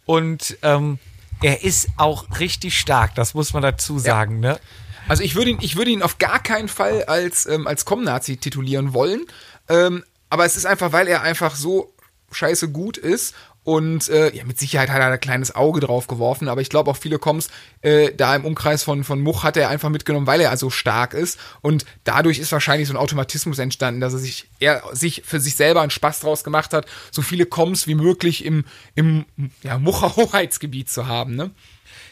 [0.06, 0.98] Und ähm,
[1.42, 4.60] er ist auch richtig stark, das muss man dazu sagen, ne?
[5.08, 8.38] Also ich würde ihn, ich würde ihn auf gar keinen Fall als, ähm, als Com-Nazi
[8.38, 9.26] titulieren wollen.
[9.70, 11.94] Ähm, aber es ist einfach, weil er einfach so
[12.32, 13.36] scheiße gut ist.
[13.64, 16.92] Und äh, ja, mit Sicherheit hat er ein kleines Auge drauf geworfen, aber ich glaube
[16.92, 17.50] auch viele Coms
[17.82, 21.14] äh, da im Umkreis von, von Much hat er einfach mitgenommen, weil er so stark
[21.14, 21.40] ist.
[21.62, 25.56] Und dadurch ist wahrscheinlich so ein Automatismus entstanden, dass er sich, er sich für sich
[25.56, 29.26] selber einen Spaß draus gemacht hat, so viele Coms wie möglich im, im
[29.62, 31.36] ja, Mucher Hoheitsgebiet zu haben.
[31.36, 31.52] Ne?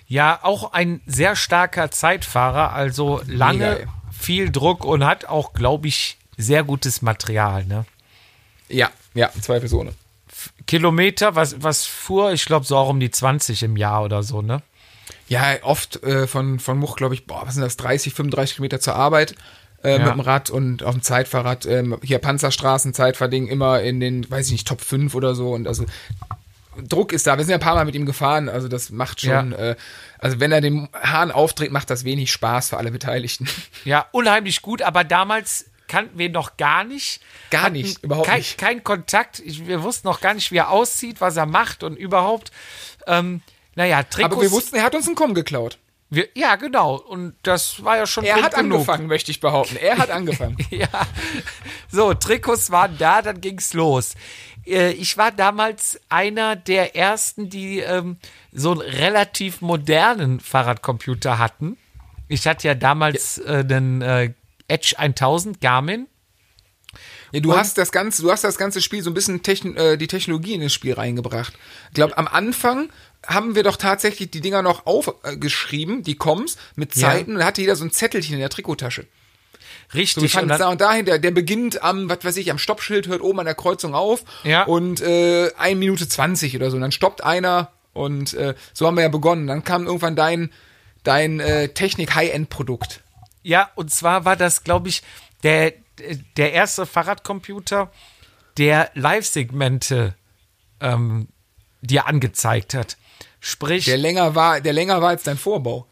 [0.07, 5.87] Ja, auch ein sehr starker Zeitfahrer, also lange, Mega, viel Druck und hat auch, glaube
[5.87, 7.85] ich, sehr gutes Material, ne?
[8.69, 9.93] Ja, ja, zwei Personen.
[10.67, 12.31] Kilometer, was, was fuhr?
[12.33, 14.61] Ich glaube, so auch um die 20 im Jahr oder so, ne?
[15.27, 18.79] Ja, oft äh, von, von Much, glaube ich, boah, was sind das, 30, 35 Kilometer
[18.79, 19.35] zur Arbeit
[19.83, 19.99] äh, Ja.
[19.99, 24.47] mit dem Rad und auf dem Zeitfahrrad, ähm, hier Panzerstraßen, Zeitverding immer in den, weiß
[24.47, 25.85] ich nicht, Top 5 oder so und also
[26.87, 27.37] Druck ist da.
[27.37, 29.57] Wir sind ja ein paar Mal mit ihm gefahren, also das macht schon, Ja.
[29.71, 29.75] äh,
[30.19, 33.47] also wenn er den Hahn aufdreht, macht das wenig Spaß für alle Beteiligten.
[33.83, 37.21] Ja, unheimlich gut, aber damals kannten wir noch gar nicht.
[37.51, 38.57] Gar nicht, überhaupt kein, nicht.
[38.57, 39.39] Kein Kontakt.
[39.39, 42.51] Ich, wir wussten noch gar nicht, wie er aussieht, was er macht und überhaupt.
[43.07, 43.41] Ähm,
[43.75, 44.33] naja, Trikots.
[44.33, 45.77] Aber wir wussten, er hat uns einen Komm geklaut.
[46.09, 46.95] wir, ja, genau.
[46.95, 48.73] Und das war ja schon Er hat genug.
[48.79, 49.75] angefangen, möchte ich behaupten.
[49.75, 50.57] Er hat angefangen.
[50.69, 50.87] Ja.
[51.89, 54.15] So, Trikots waren da, dann ging's los.
[54.65, 58.17] Äh, Ich war damals einer der ersten, die ähm,
[58.53, 61.77] so einen relativ modernen Fahrradcomputer hatten.
[62.29, 64.33] Ich hatte ja damals äh, den äh,
[64.71, 66.07] Edge 1000 Garmin.
[67.31, 69.97] Ja, du hast das ganze, du hast das ganze Spiel so ein bisschen Techn äh,
[69.97, 71.53] die Technologie in das Spiel reingebracht.
[71.89, 72.89] Ich glaube, am Anfang
[73.25, 77.09] haben wir doch tatsächlich die Dinger noch aufgeschrieben, die Coms mit Ja.
[77.09, 77.33] Zeiten.
[77.33, 79.03] Und da hatte jeder so ein Zettelchen in der Trikottasche.
[79.03, 79.07] So,
[79.93, 80.23] wir Richtig.
[80.23, 83.07] und fanden dann, da und dahin, der, der beginnt am, was weiß ich, am Stoppschild,
[83.07, 84.23] hört oben an der Kreuzung auf.
[84.43, 84.63] Ja.
[84.63, 86.75] Und äh, 1 Minute 20 oder so.
[86.77, 89.47] Und dann stoppt einer und äh, so haben wir ja begonnen.
[89.47, 90.51] Dann kam irgendwann dein,
[91.03, 93.01] dein äh, Technik-High-End-Produkt.
[93.43, 95.01] Ja, und zwar war das, glaube ich,
[95.43, 95.73] der,
[96.37, 97.91] der erste Fahrradcomputer,
[98.57, 100.15] der Live-Segmente
[100.79, 101.27] ähm,
[101.81, 102.97] dir angezeigt hat.
[103.39, 105.87] Sprich, Der länger war, der länger war als dein Vorbau.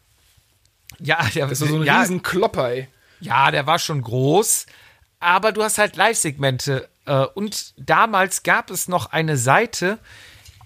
[0.98, 2.88] ja, der, ist so ein ja, riesen Klopper, ey.
[3.20, 4.66] Ja, der war schon groß,
[5.18, 6.88] aber du hast halt Live-Segmente.
[7.06, 9.98] Äh, und damals gab es noch eine Seite,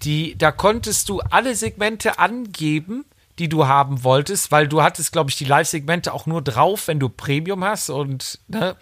[0.02, 3.06] die, da konntest du alle Segmente angeben,
[3.38, 7.00] die du haben wolltest, weil du hattest, glaube ich, die Live-Segmente auch nur drauf, wenn
[7.00, 8.76] du Premium hast und ne,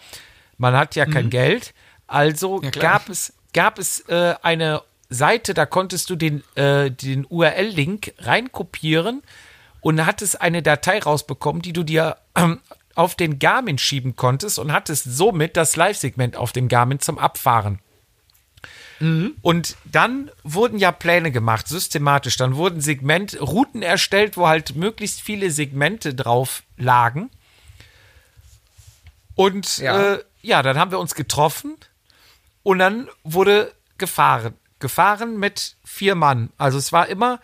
[0.57, 1.73] man hat ja kein Geld.
[2.07, 2.65] Also Mhm.
[2.65, 8.13] Ja, gab es, gab es äh, eine Seite, da konntest du den, äh, den URL-Link
[8.19, 9.23] reinkopieren
[9.81, 12.59] und hattest eine Datei rausbekommen, die du dir ähm,
[12.95, 17.79] auf den Garmin schieben konntest und hattest somit das Live-Segment auf dem Garmin zum Abfahren.
[19.41, 22.37] Und dann wurden ja Pläne gemacht, systematisch.
[22.37, 27.29] Dann wurden Segment, Routen erstellt, wo halt möglichst viele Segmente drauf lagen.
[29.35, 29.99] Und Ja.
[29.99, 31.75] ja, äh, ja dann haben wir uns getroffen
[32.61, 34.53] und dann wurde gefahren.
[34.79, 36.49] Gefahren mit vier Mann.
[36.57, 37.39] Also es war immer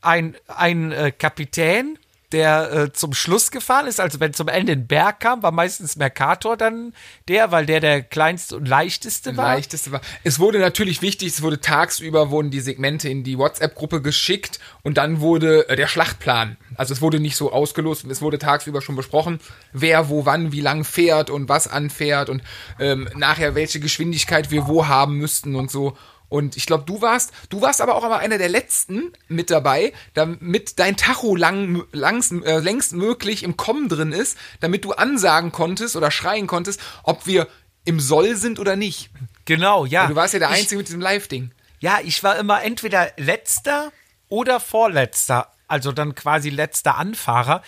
[0.00, 1.98] ein, ein äh, Kapitän,
[2.34, 4.00] der äh, zum Schluss gefahren ist.
[4.00, 6.92] Also wenn zum Ende ein Berg kam, war meistens Mercator dann
[7.28, 9.54] der, weil der der kleinste und leichteste war.
[9.54, 10.00] leichteste war.
[10.24, 14.98] Es wurde natürlich wichtig, es wurde tagsüber wurden die Segmente in die WhatsApp-Gruppe geschickt und
[14.98, 16.56] dann wurde äh, der Schlachtplan.
[16.74, 19.38] Also es wurde nicht so ausgelost, es wurde tagsüber schon besprochen,
[19.72, 22.42] wer wo wann wie lang fährt und was anfährt und
[22.80, 25.96] ähm, nachher welche Geschwindigkeit wir wo haben müssten und so.
[26.34, 29.92] Und ich glaube, du warst, du warst aber auch immer einer der letzten mit dabei,
[30.14, 35.52] damit dein Tacho lang, langs, äh, längst möglich im Kommen drin ist, damit du ansagen
[35.52, 37.46] konntest oder schreien konntest, ob wir
[37.84, 39.10] im Soll sind oder nicht.
[39.44, 40.08] Genau, ja.
[40.08, 41.52] Du warst ja der Ich- Einzige mit diesem Live-Ding.
[41.78, 43.92] Ja, ich war immer entweder letzter
[44.28, 47.62] oder vorletzter, also dann quasi letzter Anfahrer.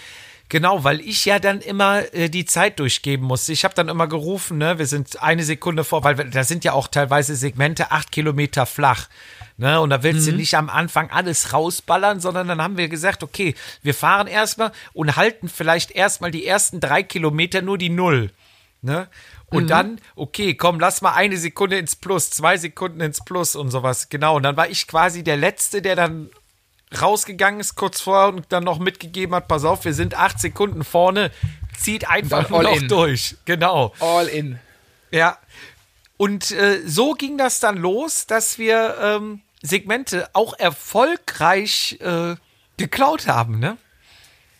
[0.48, 3.52] Genau, weil ich ja dann immer äh, die Zeit durchgeben musste.
[3.52, 6.62] Ich habe dann immer gerufen, ne, wir sind eine Sekunde vor, weil wir- da sind
[6.64, 9.08] ja auch teilweise Segmente acht Kilometer flach.
[9.58, 13.22] Ne, und da willst du nicht am Anfang alles rausballern, sondern dann haben wir gesagt,
[13.22, 18.30] okay, wir fahren erstmal und halten vielleicht erstmal die ersten drei Kilometer nur die Null.
[18.82, 19.08] Ne?
[19.46, 23.70] Und dann, okay, komm, lass mal eine Sekunde ins Plus, zwei Sekunden ins Plus und
[23.70, 24.08] sowas.
[24.10, 24.36] Genau.
[24.36, 26.28] Und dann war ich quasi der Letzte, der dann
[27.02, 30.84] rausgegangen ist kurz vorher und dann noch mitgegeben hat, pass auf, wir sind acht Sekunden
[30.84, 31.30] vorne,
[31.78, 32.88] zieht einfach all noch in.
[32.88, 33.36] durch.
[33.44, 33.92] Genau.
[34.00, 34.58] All in.
[35.10, 35.38] Ja.
[36.16, 42.36] Und äh, so ging das dann los, dass wir ähm, Segmente auch erfolgreich äh,
[42.76, 43.76] geklaut haben, ne?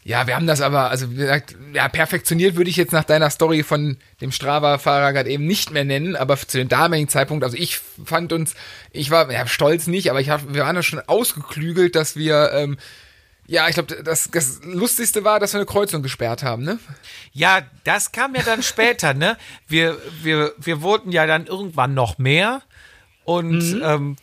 [0.07, 3.29] Ja, wir haben das aber, also wie gesagt, ja, perfektioniert würde ich jetzt nach deiner
[3.29, 7.57] Story von dem Strava-Fahrer gerade eben nicht mehr nennen, aber zu dem damaligen Zeitpunkt, also
[7.57, 8.55] ich fand uns,
[8.93, 12.53] ich war ja, stolz nicht, aber ich hab, wir waren da schon ausgeklügelt, dass wir,
[12.53, 12.79] ähm,
[13.49, 16.79] ja, ich glaube, das, das Lustigste war, dass wir eine Kreuzung gesperrt haben, ne?
[17.33, 19.37] Ja, das kam ja dann später, ne?
[19.67, 22.63] Wir, wir, wir wurden ja dann irgendwann noch mehr
[23.25, 24.15] und ähm,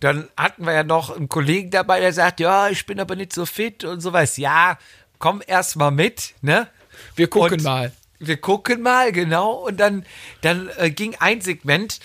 [0.00, 3.32] dann hatten wir ja noch einen Kollegen dabei, der sagt, ja, ich bin aber nicht
[3.32, 4.36] so fit und sowas.
[4.36, 4.78] Ja,
[5.18, 6.68] komm erst mal mit, ne?
[7.14, 7.92] Wir gucken Und mal.
[8.18, 9.52] Wir gucken mal, genau.
[9.52, 10.04] Und dann,
[10.40, 12.00] dann äh, ging ein Segment,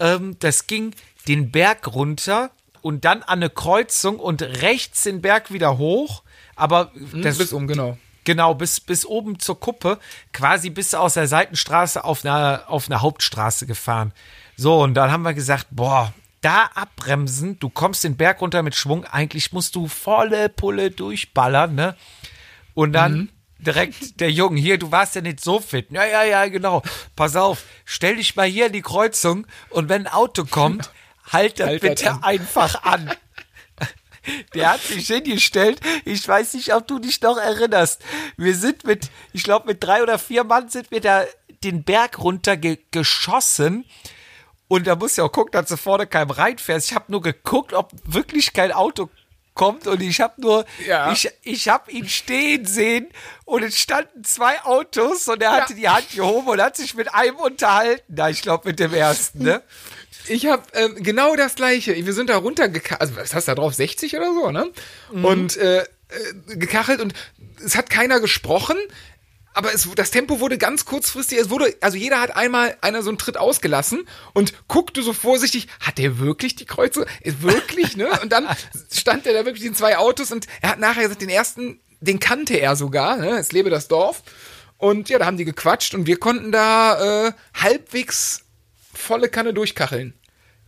[0.00, 0.94] ähm, das ging
[1.26, 2.50] den Berg runter
[2.80, 6.22] und dann an eine Kreuzung und rechts den Berg wieder hoch.
[6.56, 7.98] Aber das, bis um, genau.
[8.24, 9.98] Genau, bis, bis oben zur Kuppe,
[10.32, 14.12] quasi bis aus der Seitenstraße auf eine, auf eine Hauptstraße gefahren.
[14.56, 18.74] So, und dann haben wir gesagt, boah, da abbremsen, du kommst den Berg runter mit
[18.74, 21.96] Schwung, eigentlich musst du volle Pulle durchballern, ne?
[22.78, 25.88] Und dann direkt der Junge, hier, du warst ja nicht so fit.
[25.90, 26.80] Ja, ja, ja, genau.
[27.16, 30.88] Pass auf, stell dich mal hier in die Kreuzung und wenn ein Auto kommt,
[31.32, 32.22] halt das Halt bitte an.
[32.22, 33.10] einfach an.
[34.54, 35.80] Der hat sich hingestellt.
[36.04, 38.00] Ich weiß nicht, ob du dich noch erinnerst.
[38.36, 41.24] Wir sind mit, ich glaube, mit drei oder vier Mann sind wir da
[41.64, 43.86] den Berg runter ge geschossen.
[44.68, 46.90] Und da muss ja auch gucken, dass du vorne keinem reinfährst.
[46.90, 49.10] Ich habe nur geguckt, ob wirklich kein Auto
[49.58, 49.86] kommt.
[49.86, 51.12] Und ich habe nur, Ja.
[51.12, 53.08] ich, ich habe ihn stehen sehen.
[53.44, 57.12] Und es standen zwei Autos und er hatte die Hand gehoben und hat sich mit
[57.12, 58.02] einem unterhalten.
[58.08, 59.62] Na, ich glaube, mit dem ersten, ne?
[60.28, 61.94] Ich habe ähm, genau das gleiche.
[61.94, 64.70] Wir sind da runtergekachelt, also was hast du da drauf, 60 oder so, ne?
[65.12, 65.84] Und äh, äh,
[66.56, 67.14] gekachelt und
[67.64, 68.76] es hat keiner gesprochen,
[69.58, 73.10] aber es, das Tempo wurde ganz kurzfristig, es wurde, also jeder hat einmal einer so
[73.10, 77.06] einen Tritt ausgelassen und guckte so vorsichtig, hat der wirklich die Kreuze?
[77.22, 78.08] Ist wirklich, ne?
[78.22, 78.46] Und dann
[78.92, 82.20] stand er da wirklich in zwei Autos und er hat nachher gesagt, den ersten, den
[82.20, 83.30] kannte er sogar, ne?
[83.38, 84.22] Es lebe das Dorf.
[84.76, 88.44] Und ja, da haben die gequatscht und wir konnten da äh, halbwegs
[88.94, 90.14] volle Kanne durchkacheln.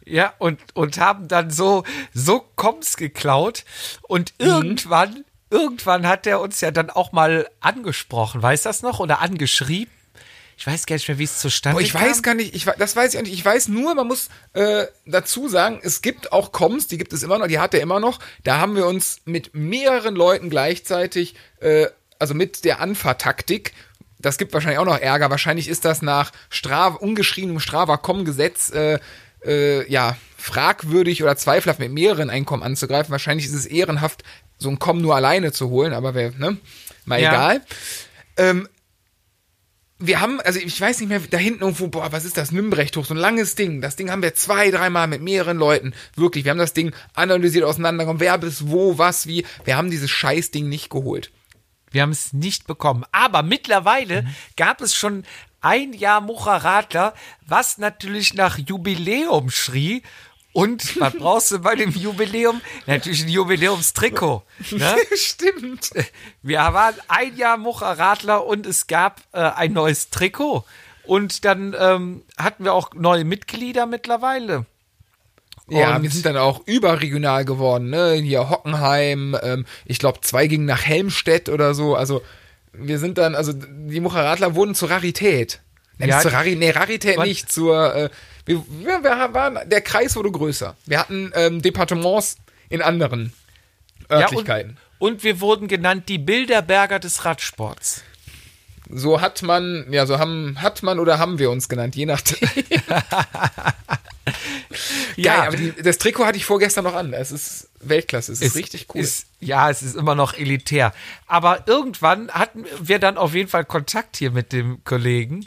[0.05, 3.65] Ja, und, und haben dann so, so Koms geklaut.
[4.03, 4.47] Und Mhm.
[4.47, 8.43] irgendwann, irgendwann hat er uns ja dann auch mal angesprochen.
[8.43, 9.01] Weiß das noch?
[9.01, 9.93] Oder angeschrieben?
[10.57, 12.03] Ich weiß gar nicht mehr, wie es zustande Boah, ich kam.
[12.03, 13.33] weiß gar nicht, ich, das weiß ich auch nicht.
[13.33, 17.23] Ich weiß nur, man muss äh, dazu sagen, es gibt auch Coms, die gibt es
[17.23, 18.19] immer noch, die hat er immer noch.
[18.45, 21.87] Da haben wir uns mit mehreren Leuten gleichzeitig, äh,
[22.19, 23.73] also mit der Anfahrtaktik,
[24.19, 25.31] das gibt wahrscheinlich auch noch Ärger.
[25.31, 28.99] Wahrscheinlich ist das nach Strava, ungeschriebenem Strava-Com-Gesetz, äh,
[29.45, 33.13] äh, ja, fragwürdig oder zweifelhaft mit mehreren Einkommen anzugreifen.
[33.13, 34.25] Wahrscheinlich ist es ehrenhaft,
[34.61, 36.59] so ein Com nur alleine zu holen, aber wer, ne?
[37.05, 37.33] Mal Ja.
[37.33, 37.63] egal.
[38.37, 38.69] Ähm,
[39.99, 42.97] wir haben, also ich weiß nicht mehr, da hinten irgendwo, boah, was ist das, Nümbrecht
[42.97, 43.83] hoch, so ein langes Ding.
[43.83, 45.93] Das Ding haben wir zwei, dreimal mit mehreren Leuten.
[46.17, 49.45] Wirklich, wir haben das Ding analysiert, auseinandergenommen, wer bis wo, was, wie.
[49.65, 51.31] Wir haben dieses Scheißding nicht geholt.
[51.91, 53.05] Wir haben es nicht bekommen.
[53.13, 54.25] Aber mittlerweile
[54.57, 55.25] gab es schon
[55.61, 57.13] ein Jahr Mucharadler,
[57.47, 60.03] was natürlich nach Jubiläum schrie.
[60.53, 62.61] Und was brauchst du bei dem Jubiläum?
[62.87, 64.43] Natürlich ein Jubiläumstrikot.
[64.73, 64.97] Ne?
[65.15, 65.91] Stimmt.
[66.43, 70.65] Wir waren ein Jahr Mucharadler und es gab äh, ein neues Trikot.
[71.05, 74.67] Und dann ähm, hatten wir auch neue Mitglieder mittlerweile.
[75.69, 78.15] Ja, Und- wir sind dann auch überregional geworden, ne?
[78.15, 81.95] Hier Hockenheim, ähm, ich glaube zwei gingen nach Helmstedt oder so.
[81.95, 82.23] Also
[82.73, 85.61] wir sind dann, also die Mucheradler wurden zur Rarität.
[86.09, 88.11] Ja, zur Rari nee, Rarität man- nicht, zur, äh,
[88.47, 90.77] wir, wir, wir waren, der Kreis wurde größer.
[90.87, 92.37] Wir hatten ähm, Departements
[92.69, 93.33] in anderen
[94.11, 94.71] Örtlichkeiten.
[94.73, 98.03] Ja, und, und wir wurden genannt die Bilderberger des Radsports.
[98.89, 102.39] so hat man, ja, so haben, hat man oder haben wir uns genannt, je nachdem.
[105.17, 107.13] Ja, Geil, aber die, das Trikot hatte ich vorgestern noch an.
[107.13, 109.01] Es ist Weltklasse, es ist richtig cool.
[109.01, 110.93] Ist, ja, es ist immer noch elitär.
[111.27, 115.47] Aber irgendwann hatten wir dann auf jeden Fall Kontakt hier mit dem Kollegen.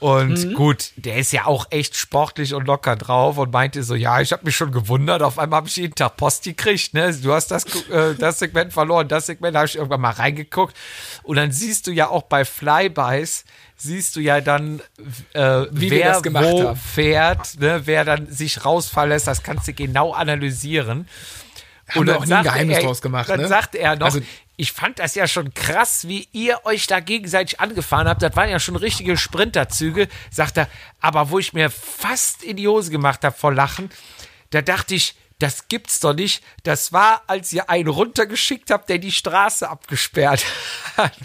[0.00, 0.54] Und Mhm.
[0.54, 4.32] gut, der ist ja auch echt sportlich und locker drauf und meinte so, ja, ich
[4.32, 7.12] habe mich schon gewundert, auf einmal habe ich jeden Tag Post gekriegt, ne?
[7.14, 10.74] Du hast das, äh, das Segment verloren, das Segment habe ich irgendwann mal reingeguckt
[11.22, 13.44] und dann siehst du ja auch bei Flybys,
[13.76, 14.80] siehst du ja dann,
[15.34, 16.76] äh, Wie wer das gemacht wo haben.
[16.80, 17.82] fährt, ne?
[17.84, 21.08] wer dann sich rausfallen lässt, das kannst du genau analysieren.
[21.88, 23.48] Haben wir dann auch nie ein Geheimnis er- draus gemacht, Dann ne?
[23.48, 24.20] sagte er noch, Also-
[24.60, 28.20] ich fand das ja schon krass, wie ihr euch da gegenseitig angefahren habt.
[28.20, 30.68] Das waren ja schon richtige Sprinterzüge, sagt er.
[31.00, 33.88] Aber wo ich mir fast in die Hose gemacht habe vor Lachen,
[34.50, 36.44] da dachte ich, das gibt's doch nicht.
[36.62, 40.44] Das war, als ihr einen runtergeschickt habt, der die Straße abgesperrt
[40.98, 41.16] hat.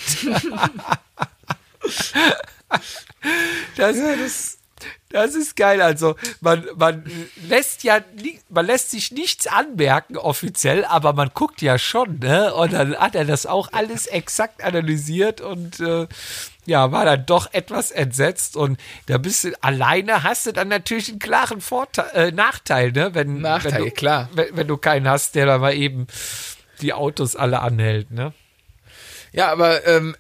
[3.76, 4.58] Das, das,
[5.16, 5.82] das ist geil.
[5.82, 7.04] Also man, man
[7.48, 12.54] lässt ja nie, man lässt sich nichts anmerken offiziell, aber man guckt ja schon, ne?
[12.54, 16.08] Und dann hat er das auch alles exakt analysiert und äh,
[16.66, 21.10] ja, war dann doch etwas entsetzt und da bist du alleine, hast du dann natürlich
[21.10, 23.14] einen klaren Vorteil, äh, Nachteil, ne?
[23.14, 24.30] Wenn, Nachteil, wenn du, klar.
[24.34, 26.08] Wenn, wenn du keinen hast, der da mal eben
[26.82, 28.34] die Autos alle anhält, ne?
[29.32, 30.16] Ja, aber ähm,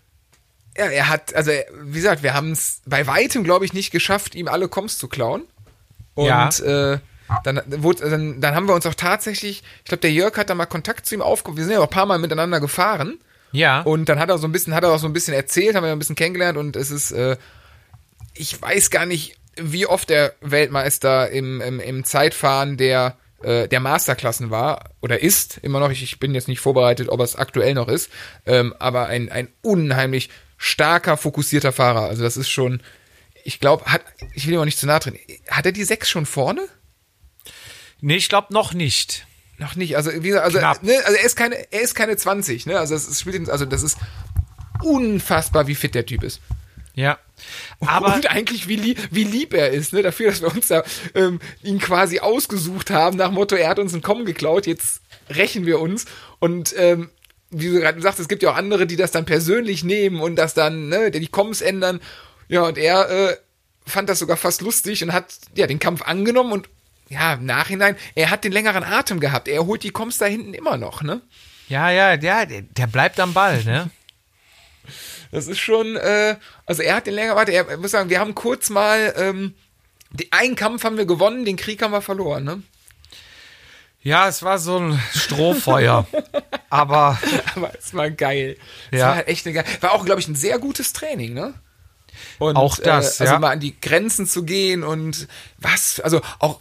[0.77, 1.51] ja, er hat, also
[1.83, 5.07] wie gesagt, wir haben es bei weitem, glaube ich, nicht geschafft, ihm alle Koms zu
[5.07, 5.43] klauen.
[6.15, 6.49] Und Ja.
[6.93, 6.99] äh,
[7.43, 10.55] dann, wurde, dann, dann haben wir uns auch tatsächlich, ich glaube, der Jörg hat da
[10.55, 11.57] mal Kontakt zu ihm aufgenommen.
[11.57, 13.17] Wir sind ja auch ein paar Mal miteinander gefahren.
[13.51, 13.81] Ja.
[13.81, 15.83] Und dann hat er so ein bisschen, hat er auch so ein bisschen erzählt, haben
[15.83, 17.37] wir ein bisschen kennengelernt und es ist, äh,
[18.33, 23.79] ich weiß gar nicht, wie oft der Weltmeister im, im, im Zeitfahren der, äh, der
[23.79, 25.89] Masterklassen war oder ist, immer noch.
[25.91, 28.09] Ich, ich bin jetzt nicht vorbereitet, ob er es aktuell noch ist,
[28.45, 32.03] ähm, aber ein, ein unheimlich starker, fokussierter Fahrer.
[32.03, 32.81] Also das ist schon,
[33.43, 34.01] ich glaube, hat,
[34.33, 35.19] ich will ihm auch nicht zu nahe treten.
[35.49, 36.67] Hat er die sechs schon vorne?
[38.01, 39.25] nee, ich glaube noch nicht.
[39.57, 39.95] Noch nicht.
[39.95, 42.77] Also, wie gesagt, also, ne, also er ist keine, er ist keine 20, ne?
[42.77, 43.97] Also das ist, spielt also das ist
[44.83, 46.41] unfassbar, wie fit der Typ ist.
[46.93, 47.17] Ja.
[47.79, 50.01] Aber und eigentlich, wie, lieb, wie lieb er ist, ne?
[50.01, 50.83] Dafür, dass wir uns da
[51.13, 55.65] ähm, ihn quasi ausgesucht haben, nach Motto, er hat uns einen Kommen geklaut, jetzt rächen
[55.65, 56.05] wir uns.
[56.39, 57.09] Und ähm,
[57.57, 60.35] wie du gerade sagst, es gibt ja auch andere, die das dann persönlich nehmen und
[60.35, 62.01] das dann, ne, die Kommens ändern.
[62.47, 63.37] Ja, und er äh,
[63.85, 66.69] fand das sogar fast lustig und hat ja den Kampf angenommen und
[67.09, 69.47] ja, im Nachhinein, er hat den längeren Atem gehabt.
[69.47, 71.21] Er holt die Kommens da hinten immer noch, ne?
[71.69, 73.89] Ja, ja, der, der bleibt am Ball, ne?
[75.31, 78.19] Das ist schon, äh, also er hat den länger, warte, er, ich muss sagen, wir
[78.19, 79.53] haben kurz mal, ähm,
[80.11, 82.63] die, einen Kampf haben wir gewonnen, den Krieg haben wir verloren, ne?
[84.05, 86.05] Ja, es war so ein Strohfeuer.
[86.69, 87.19] Aber
[87.55, 88.55] Aber es war geil.
[88.91, 89.07] Es Ja.
[89.07, 91.55] war halt echt eine geil, war auch, glaube ich, ein sehr gutes Training, ne?
[92.39, 93.39] Und, Auch das, äh, also ja.
[93.39, 95.27] mal an die Grenzen zu gehen und
[95.57, 96.59] was, also auch,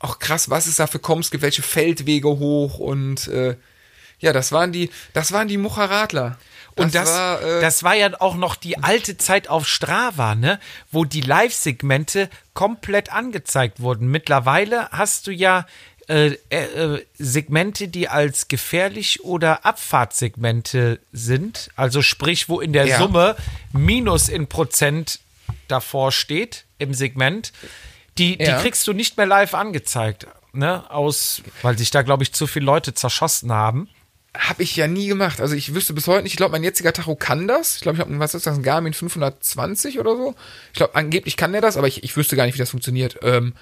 [0.00, 3.56] auch krass, was es da für Koms gibt, welche Feldwege hoch und äh,
[4.18, 6.38] ja, das waren die, das waren die Mucheradler.
[6.76, 10.58] und das, war, äh, das war ja auch noch die alte Zeit auf Strava, ne?
[10.90, 14.08] Wo die Live-Segmente komplett angezeigt wurden.
[14.10, 15.66] Mittlerweile hast du ja
[16.10, 21.70] äh, äh, Segmente, die als gefährlich oder Abfahrtssegmente sind.
[21.76, 22.98] Also sprich, wo in der Ja.
[22.98, 23.36] Summe
[23.72, 25.20] Minus in Prozent
[25.68, 27.52] davor steht im Segment.
[28.18, 28.60] Die, die Ja.
[28.60, 30.26] kriegst du nicht mehr live angezeigt.
[30.52, 33.88] Ne, aus, weil sich da, glaube ich, zu viele Leute zerschossen haben.
[34.36, 35.40] Habe ich ja nie gemacht.
[35.40, 37.76] Also ich wüsste bis heute nicht, ich glaube, mein jetziger Tacho kann das.
[37.76, 40.34] Ich glaube, ich habe, was ist das, ein Garmin 520 oder so?
[40.72, 43.18] Ich glaube, angeblich kann der das, aber ich, ich wüsste gar nicht, wie das funktioniert.
[43.22, 43.54] Ähm,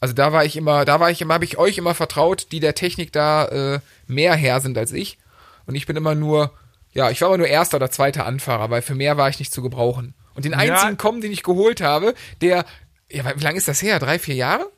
[0.00, 2.60] also da war ich immer, da war ich immer, habe ich euch immer vertraut, die
[2.60, 5.18] der Technik da äh, mehr her sind als ich.
[5.66, 6.52] Und ich bin immer nur,
[6.92, 9.52] ja, ich war immer nur erster oder zweiter Anfahrer, weil für mehr war ich nicht
[9.52, 10.14] zu gebrauchen.
[10.34, 12.66] Und den einzigen Kommen, den ich geholt habe, der,
[13.10, 13.98] ja, wie lange ist das her?
[13.98, 14.70] Drei, vier Jahre?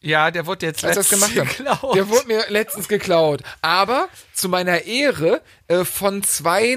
[0.00, 1.94] Ja, der wurde jetzt als letztens geklaut.
[1.96, 3.42] Der wurde mir letztens geklaut.
[3.62, 6.76] Aber zu meiner Ehre äh, von zwei,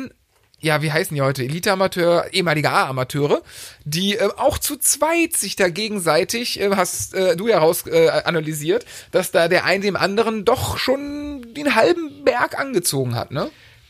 [0.67, 1.43] ja, wie heißen die heute?
[1.43, 3.41] Elite-Amateur, ehemalige A-Amateure,
[3.85, 8.09] die äh, auch zu zweit sich da gegenseitig, äh, hast äh, du ja raus äh,
[8.09, 13.49] analysiert, dass da der eine dem anderen doch schon den halben Berg angezogen hat, ne?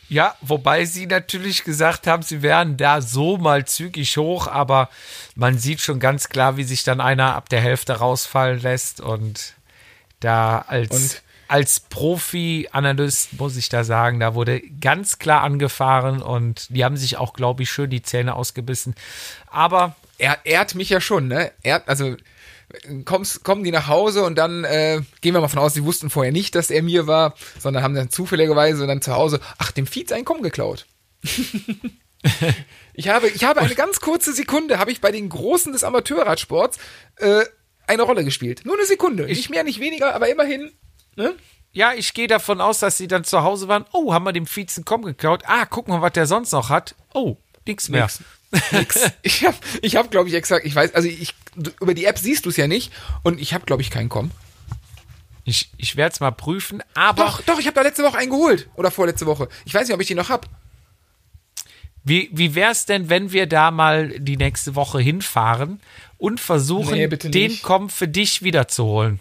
[0.10, 4.90] Ja, wobei sie natürlich gesagt haben, sie wären da so mal zügig hoch, aber
[5.36, 9.56] man sieht schon ganz klar, wie sich dann einer ab der Hälfte rausfallen lässt und
[10.22, 16.68] da als, Und- als Profi-Analyst muss ich da sagen, da wurde ganz klar angefahren und
[16.70, 18.96] die haben sich auch, glaube ich, schön die Zähne ausgebissen.
[19.50, 21.52] Aber Er ehrt mich ja schon, ne?
[21.62, 22.16] Er, also
[23.06, 26.10] kommst, kommen die nach Hause und dann äh, gehen wir mal von aus, sie wussten
[26.10, 29.88] vorher nicht, dass er mir war, sondern haben dann zufälligerweise dann zu Hause, ach, dem
[29.88, 30.86] Fietz ein Komm geklaut.
[32.94, 36.78] ich habe, ich habe eine ganz kurze Sekunde, habe ich bei den Großen des Amateurradsports
[37.18, 37.46] äh,
[37.86, 38.62] eine Rolle gespielt.
[38.66, 39.26] Nur eine Sekunde.
[39.26, 40.72] nicht mehr, nicht weniger, aber immerhin.
[41.18, 41.36] Ne?
[41.74, 43.86] ja, ich gehe davon aus, dass sie dann zu Hause waren.
[43.92, 45.44] Oh, haben wir dem Vizen Komm geklaut?
[45.46, 46.96] Ah, guck mal, was der sonst noch hat.
[47.14, 47.38] Oh,
[47.68, 48.10] nix mehr.
[48.52, 48.72] Nix.
[48.72, 49.12] Nix.
[49.22, 51.36] Ich habe, ich hab, glaube ich, exakt, ich weiß, also ich,
[51.82, 52.92] über die App siehst du es ja nicht
[53.24, 54.32] und ich habe, glaube ich, keinen Com.
[55.44, 58.32] Ich, ich werde es mal prüfen, aber Doch, doch, ich habe da letzte Woche einen
[58.32, 58.70] geholt.
[58.76, 59.48] Oder vorletzte Woche.
[59.66, 60.48] Ich weiß nicht, ob ich den noch hab.
[62.04, 65.80] wie, wie wäre es denn, wenn wir da mal die nächste Woche hinfahren
[66.18, 67.62] und versuchen, Nee, den.
[67.62, 69.20] Com für dich wiederzuholen?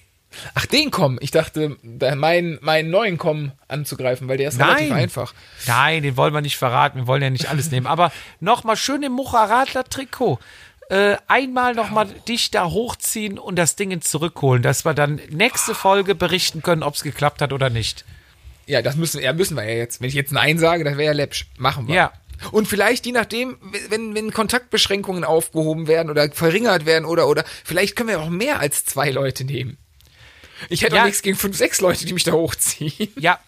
[0.55, 1.19] Ach, den Com.
[1.21, 4.99] Ich dachte, da- meinen, meinen neuen Com anzugreifen, weil der ist relativ Nein.
[4.99, 5.35] einfach.
[5.67, 6.99] Nein, den wollen wir nicht verraten.
[7.01, 7.87] Wir wollen ja nicht alles nehmen.
[7.87, 10.39] Aber nochmal schön im Mucha-Radler-Trikot.
[10.89, 16.15] Äh, einmal nochmal dich da hochziehen und das Ding zurückholen, dass wir dann nächste Folge
[16.15, 18.05] berichten können, ob es geklappt hat oder nicht.
[18.67, 20.01] Ja, das müssen, ja, müssen wir ja jetzt.
[20.01, 21.47] Wenn ich jetzt Nein sage, das wäre ja läppsch.
[21.57, 21.95] Machen wir.
[21.95, 22.13] Ja.
[22.53, 23.57] Und vielleicht, je nachdem,
[23.89, 28.61] wenn, wenn Kontaktbeschränkungen aufgehoben werden oder verringert werden oder, oder, vielleicht können wir auch mehr
[28.61, 29.79] als zwei Leute nehmen.
[30.69, 31.03] Ich hätte Ja.
[31.03, 33.13] auch nichts gegen fünf, sechs Leute, die mich da hochziehen.
[33.19, 33.39] Ja,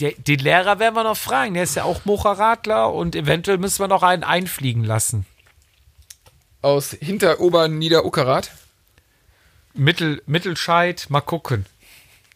[0.00, 1.54] der, den Lehrer werden wir noch fragen.
[1.54, 5.26] Der ist ja auch Mucha-Radler und eventuell müssen wir noch einen einfliegen lassen.
[6.62, 8.50] Aus hinter Oberniederuckerath.
[9.74, 11.66] Mittel, Mittelscheid, mal gucken.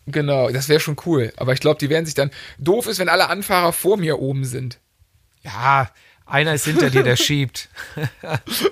[0.06, 1.32] Genau, das wäre schon cool.
[1.36, 2.30] Aber ich glaube, die werden sich dann.
[2.58, 4.78] Doof ist, wenn alle Anfahrer vor mir oben sind.
[5.42, 5.90] Ja,
[6.24, 7.68] einer ist hinter dir, der schiebt.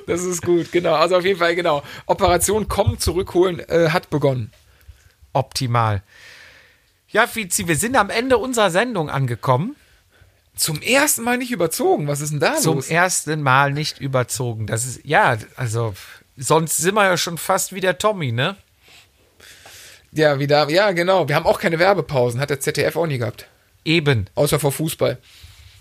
[0.07, 0.95] Das ist gut, genau.
[0.95, 1.83] Also auf jeden Fall, genau.
[2.07, 4.53] Operation Komm zurückholen äh, hat begonnen.
[5.33, 6.03] Optimal.
[7.09, 9.77] Ja, Fizi, wir sind am Ende unserer Sendung angekommen.
[10.57, 12.07] Zum ersten Mal nicht überzogen.
[12.07, 12.89] Was ist denn da Zum los?
[12.89, 14.67] ersten Mal nicht überzogen.
[14.67, 15.95] Das ist, ja, also,
[16.37, 18.57] sonst sind wir ja schon fast wie der Tommy, ne?
[20.13, 21.29] Ja, wieder, ja, genau.
[21.29, 22.41] Wir haben auch keine Werbepausen.
[22.41, 23.47] Hat der ZDF auch nie gehabt.
[23.85, 25.19] Eben, Außer vor Fußball.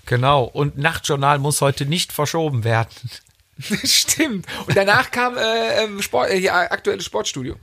[0.06, 0.44] genau.
[0.46, 3.10] Und Nachtjournal muss heute nicht verschoben werden.
[3.84, 4.46] Stimmt.
[4.68, 7.56] Und danach kam äh, ähm, Sport, äh, hier, aktuelles Sportstudio.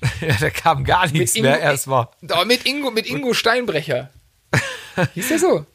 [0.20, 2.08] ja, da kam gar nichts Ingo- mehr erstmal.
[2.30, 4.10] Oh, mit Ingo, mit Ingo Steinbrecher.
[5.14, 5.66] Hieß der so?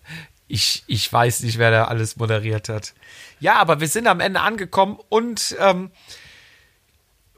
[0.48, 2.94] Ich, ich weiß nicht, wer da alles moderiert hat.
[3.40, 5.92] Ja, aber wir sind am Ende angekommen und ähm,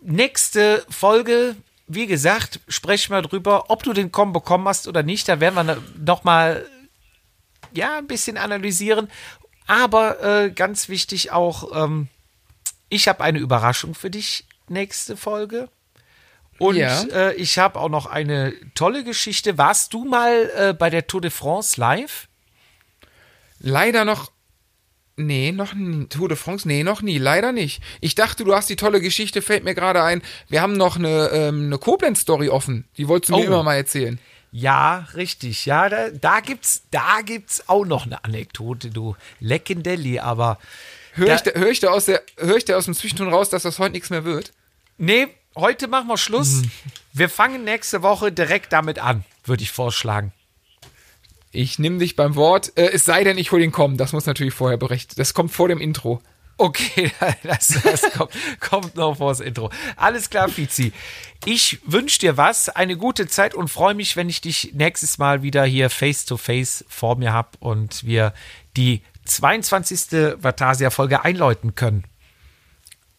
[0.02, 1.56] nächste Folge,
[1.88, 5.28] wie gesagt, sprechen wir drüber, ob du den Com bekommen hast oder nicht.
[5.30, 6.66] Da werden wir noch mal
[7.74, 9.10] ja ein bisschen analysieren.
[9.68, 12.08] Aber äh, ganz wichtig auch, ähm,
[12.90, 15.70] ich habe eine Überraschung für dich nächste Folge.
[16.60, 17.02] Und Ja.
[17.12, 19.58] äh, ich habe auch noch eine tolle Geschichte.
[19.58, 22.28] Warst du mal äh, bei der Tour de France live?
[23.60, 24.32] Leider noch.
[25.16, 26.08] Nee, noch nie.
[26.08, 26.68] Tour de France?
[26.68, 27.18] Nee, noch nie.
[27.18, 27.82] Leider nicht.
[28.02, 30.22] Ich dachte, du hast die tolle Geschichte, fällt mir gerade ein.
[30.50, 32.88] Wir haben noch eine, ähm, eine Koblenz-Story offen.
[32.98, 33.46] Die wolltest du mir Oh.
[33.48, 34.20] immer mal erzählen.
[34.52, 35.66] Ja, richtig.
[35.66, 40.60] Ja, da, da gibt's, da gibt's auch noch eine Anekdote, du Leckendelli, aber
[41.16, 43.30] Hör Da- ich, da, hör, ich da aus der, hör ich da aus dem Zwischenton
[43.30, 44.52] raus, dass das heute nichts mehr wird?
[44.98, 46.64] nee, heute machen wir Schluss.
[47.14, 50.34] Wir fangen nächste Woche direkt damit an, würde ich vorschlagen.
[51.52, 52.74] Ich nehme dich beim Wort.
[52.76, 53.98] Äh, es sei denn, ich hol den kommen.
[53.98, 55.20] Das muss natürlich vorher berichtet.
[55.20, 56.22] Das kommt vor dem Intro.
[56.58, 57.12] Okay,
[57.44, 59.70] das, das kommt, kommt noch vors Intro.
[59.96, 60.92] Alles klar, Fizi.
[61.46, 65.44] Ich wünsche dir was, eine gute Zeit und freue mich, wenn ich dich nächstes Mal
[65.44, 68.34] wieder hier face to face vor mir habe und wir
[68.78, 70.36] die 22.
[70.42, 72.04] Vatasia-Folge einläuten können.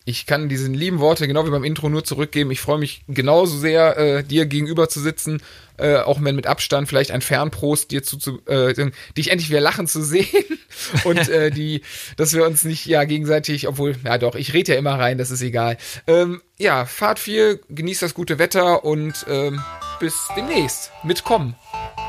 [0.07, 2.51] Ich kann diese lieben Worte genau wie beim Intro nur zurückgeben.
[2.51, 5.41] Ich freue mich genauso sehr, äh, dir gegenüber zu sitzen,
[5.79, 8.75] äh, auch wenn mit Abstand vielleicht ein Fernprost dir zu, zu äh,
[9.17, 10.29] dich endlich wieder lachen zu sehen
[11.05, 11.81] und äh, die,
[12.19, 15.31] dass wir uns nicht ja gegenseitig, obwohl ja doch, ich rede ja immer rein, das
[15.31, 15.79] ist egal.
[16.07, 19.63] Ähm, ja, fahrt viel, genießt das gute Wetter und ähm,
[20.01, 20.93] bis demnächst.
[21.03, 21.57] Mitkommen.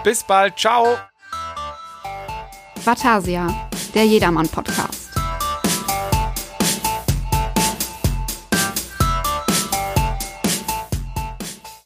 [0.04, 0.98] Bis bald, ciao.
[2.84, 5.05] Vatasia, der Jedermann-Podcast.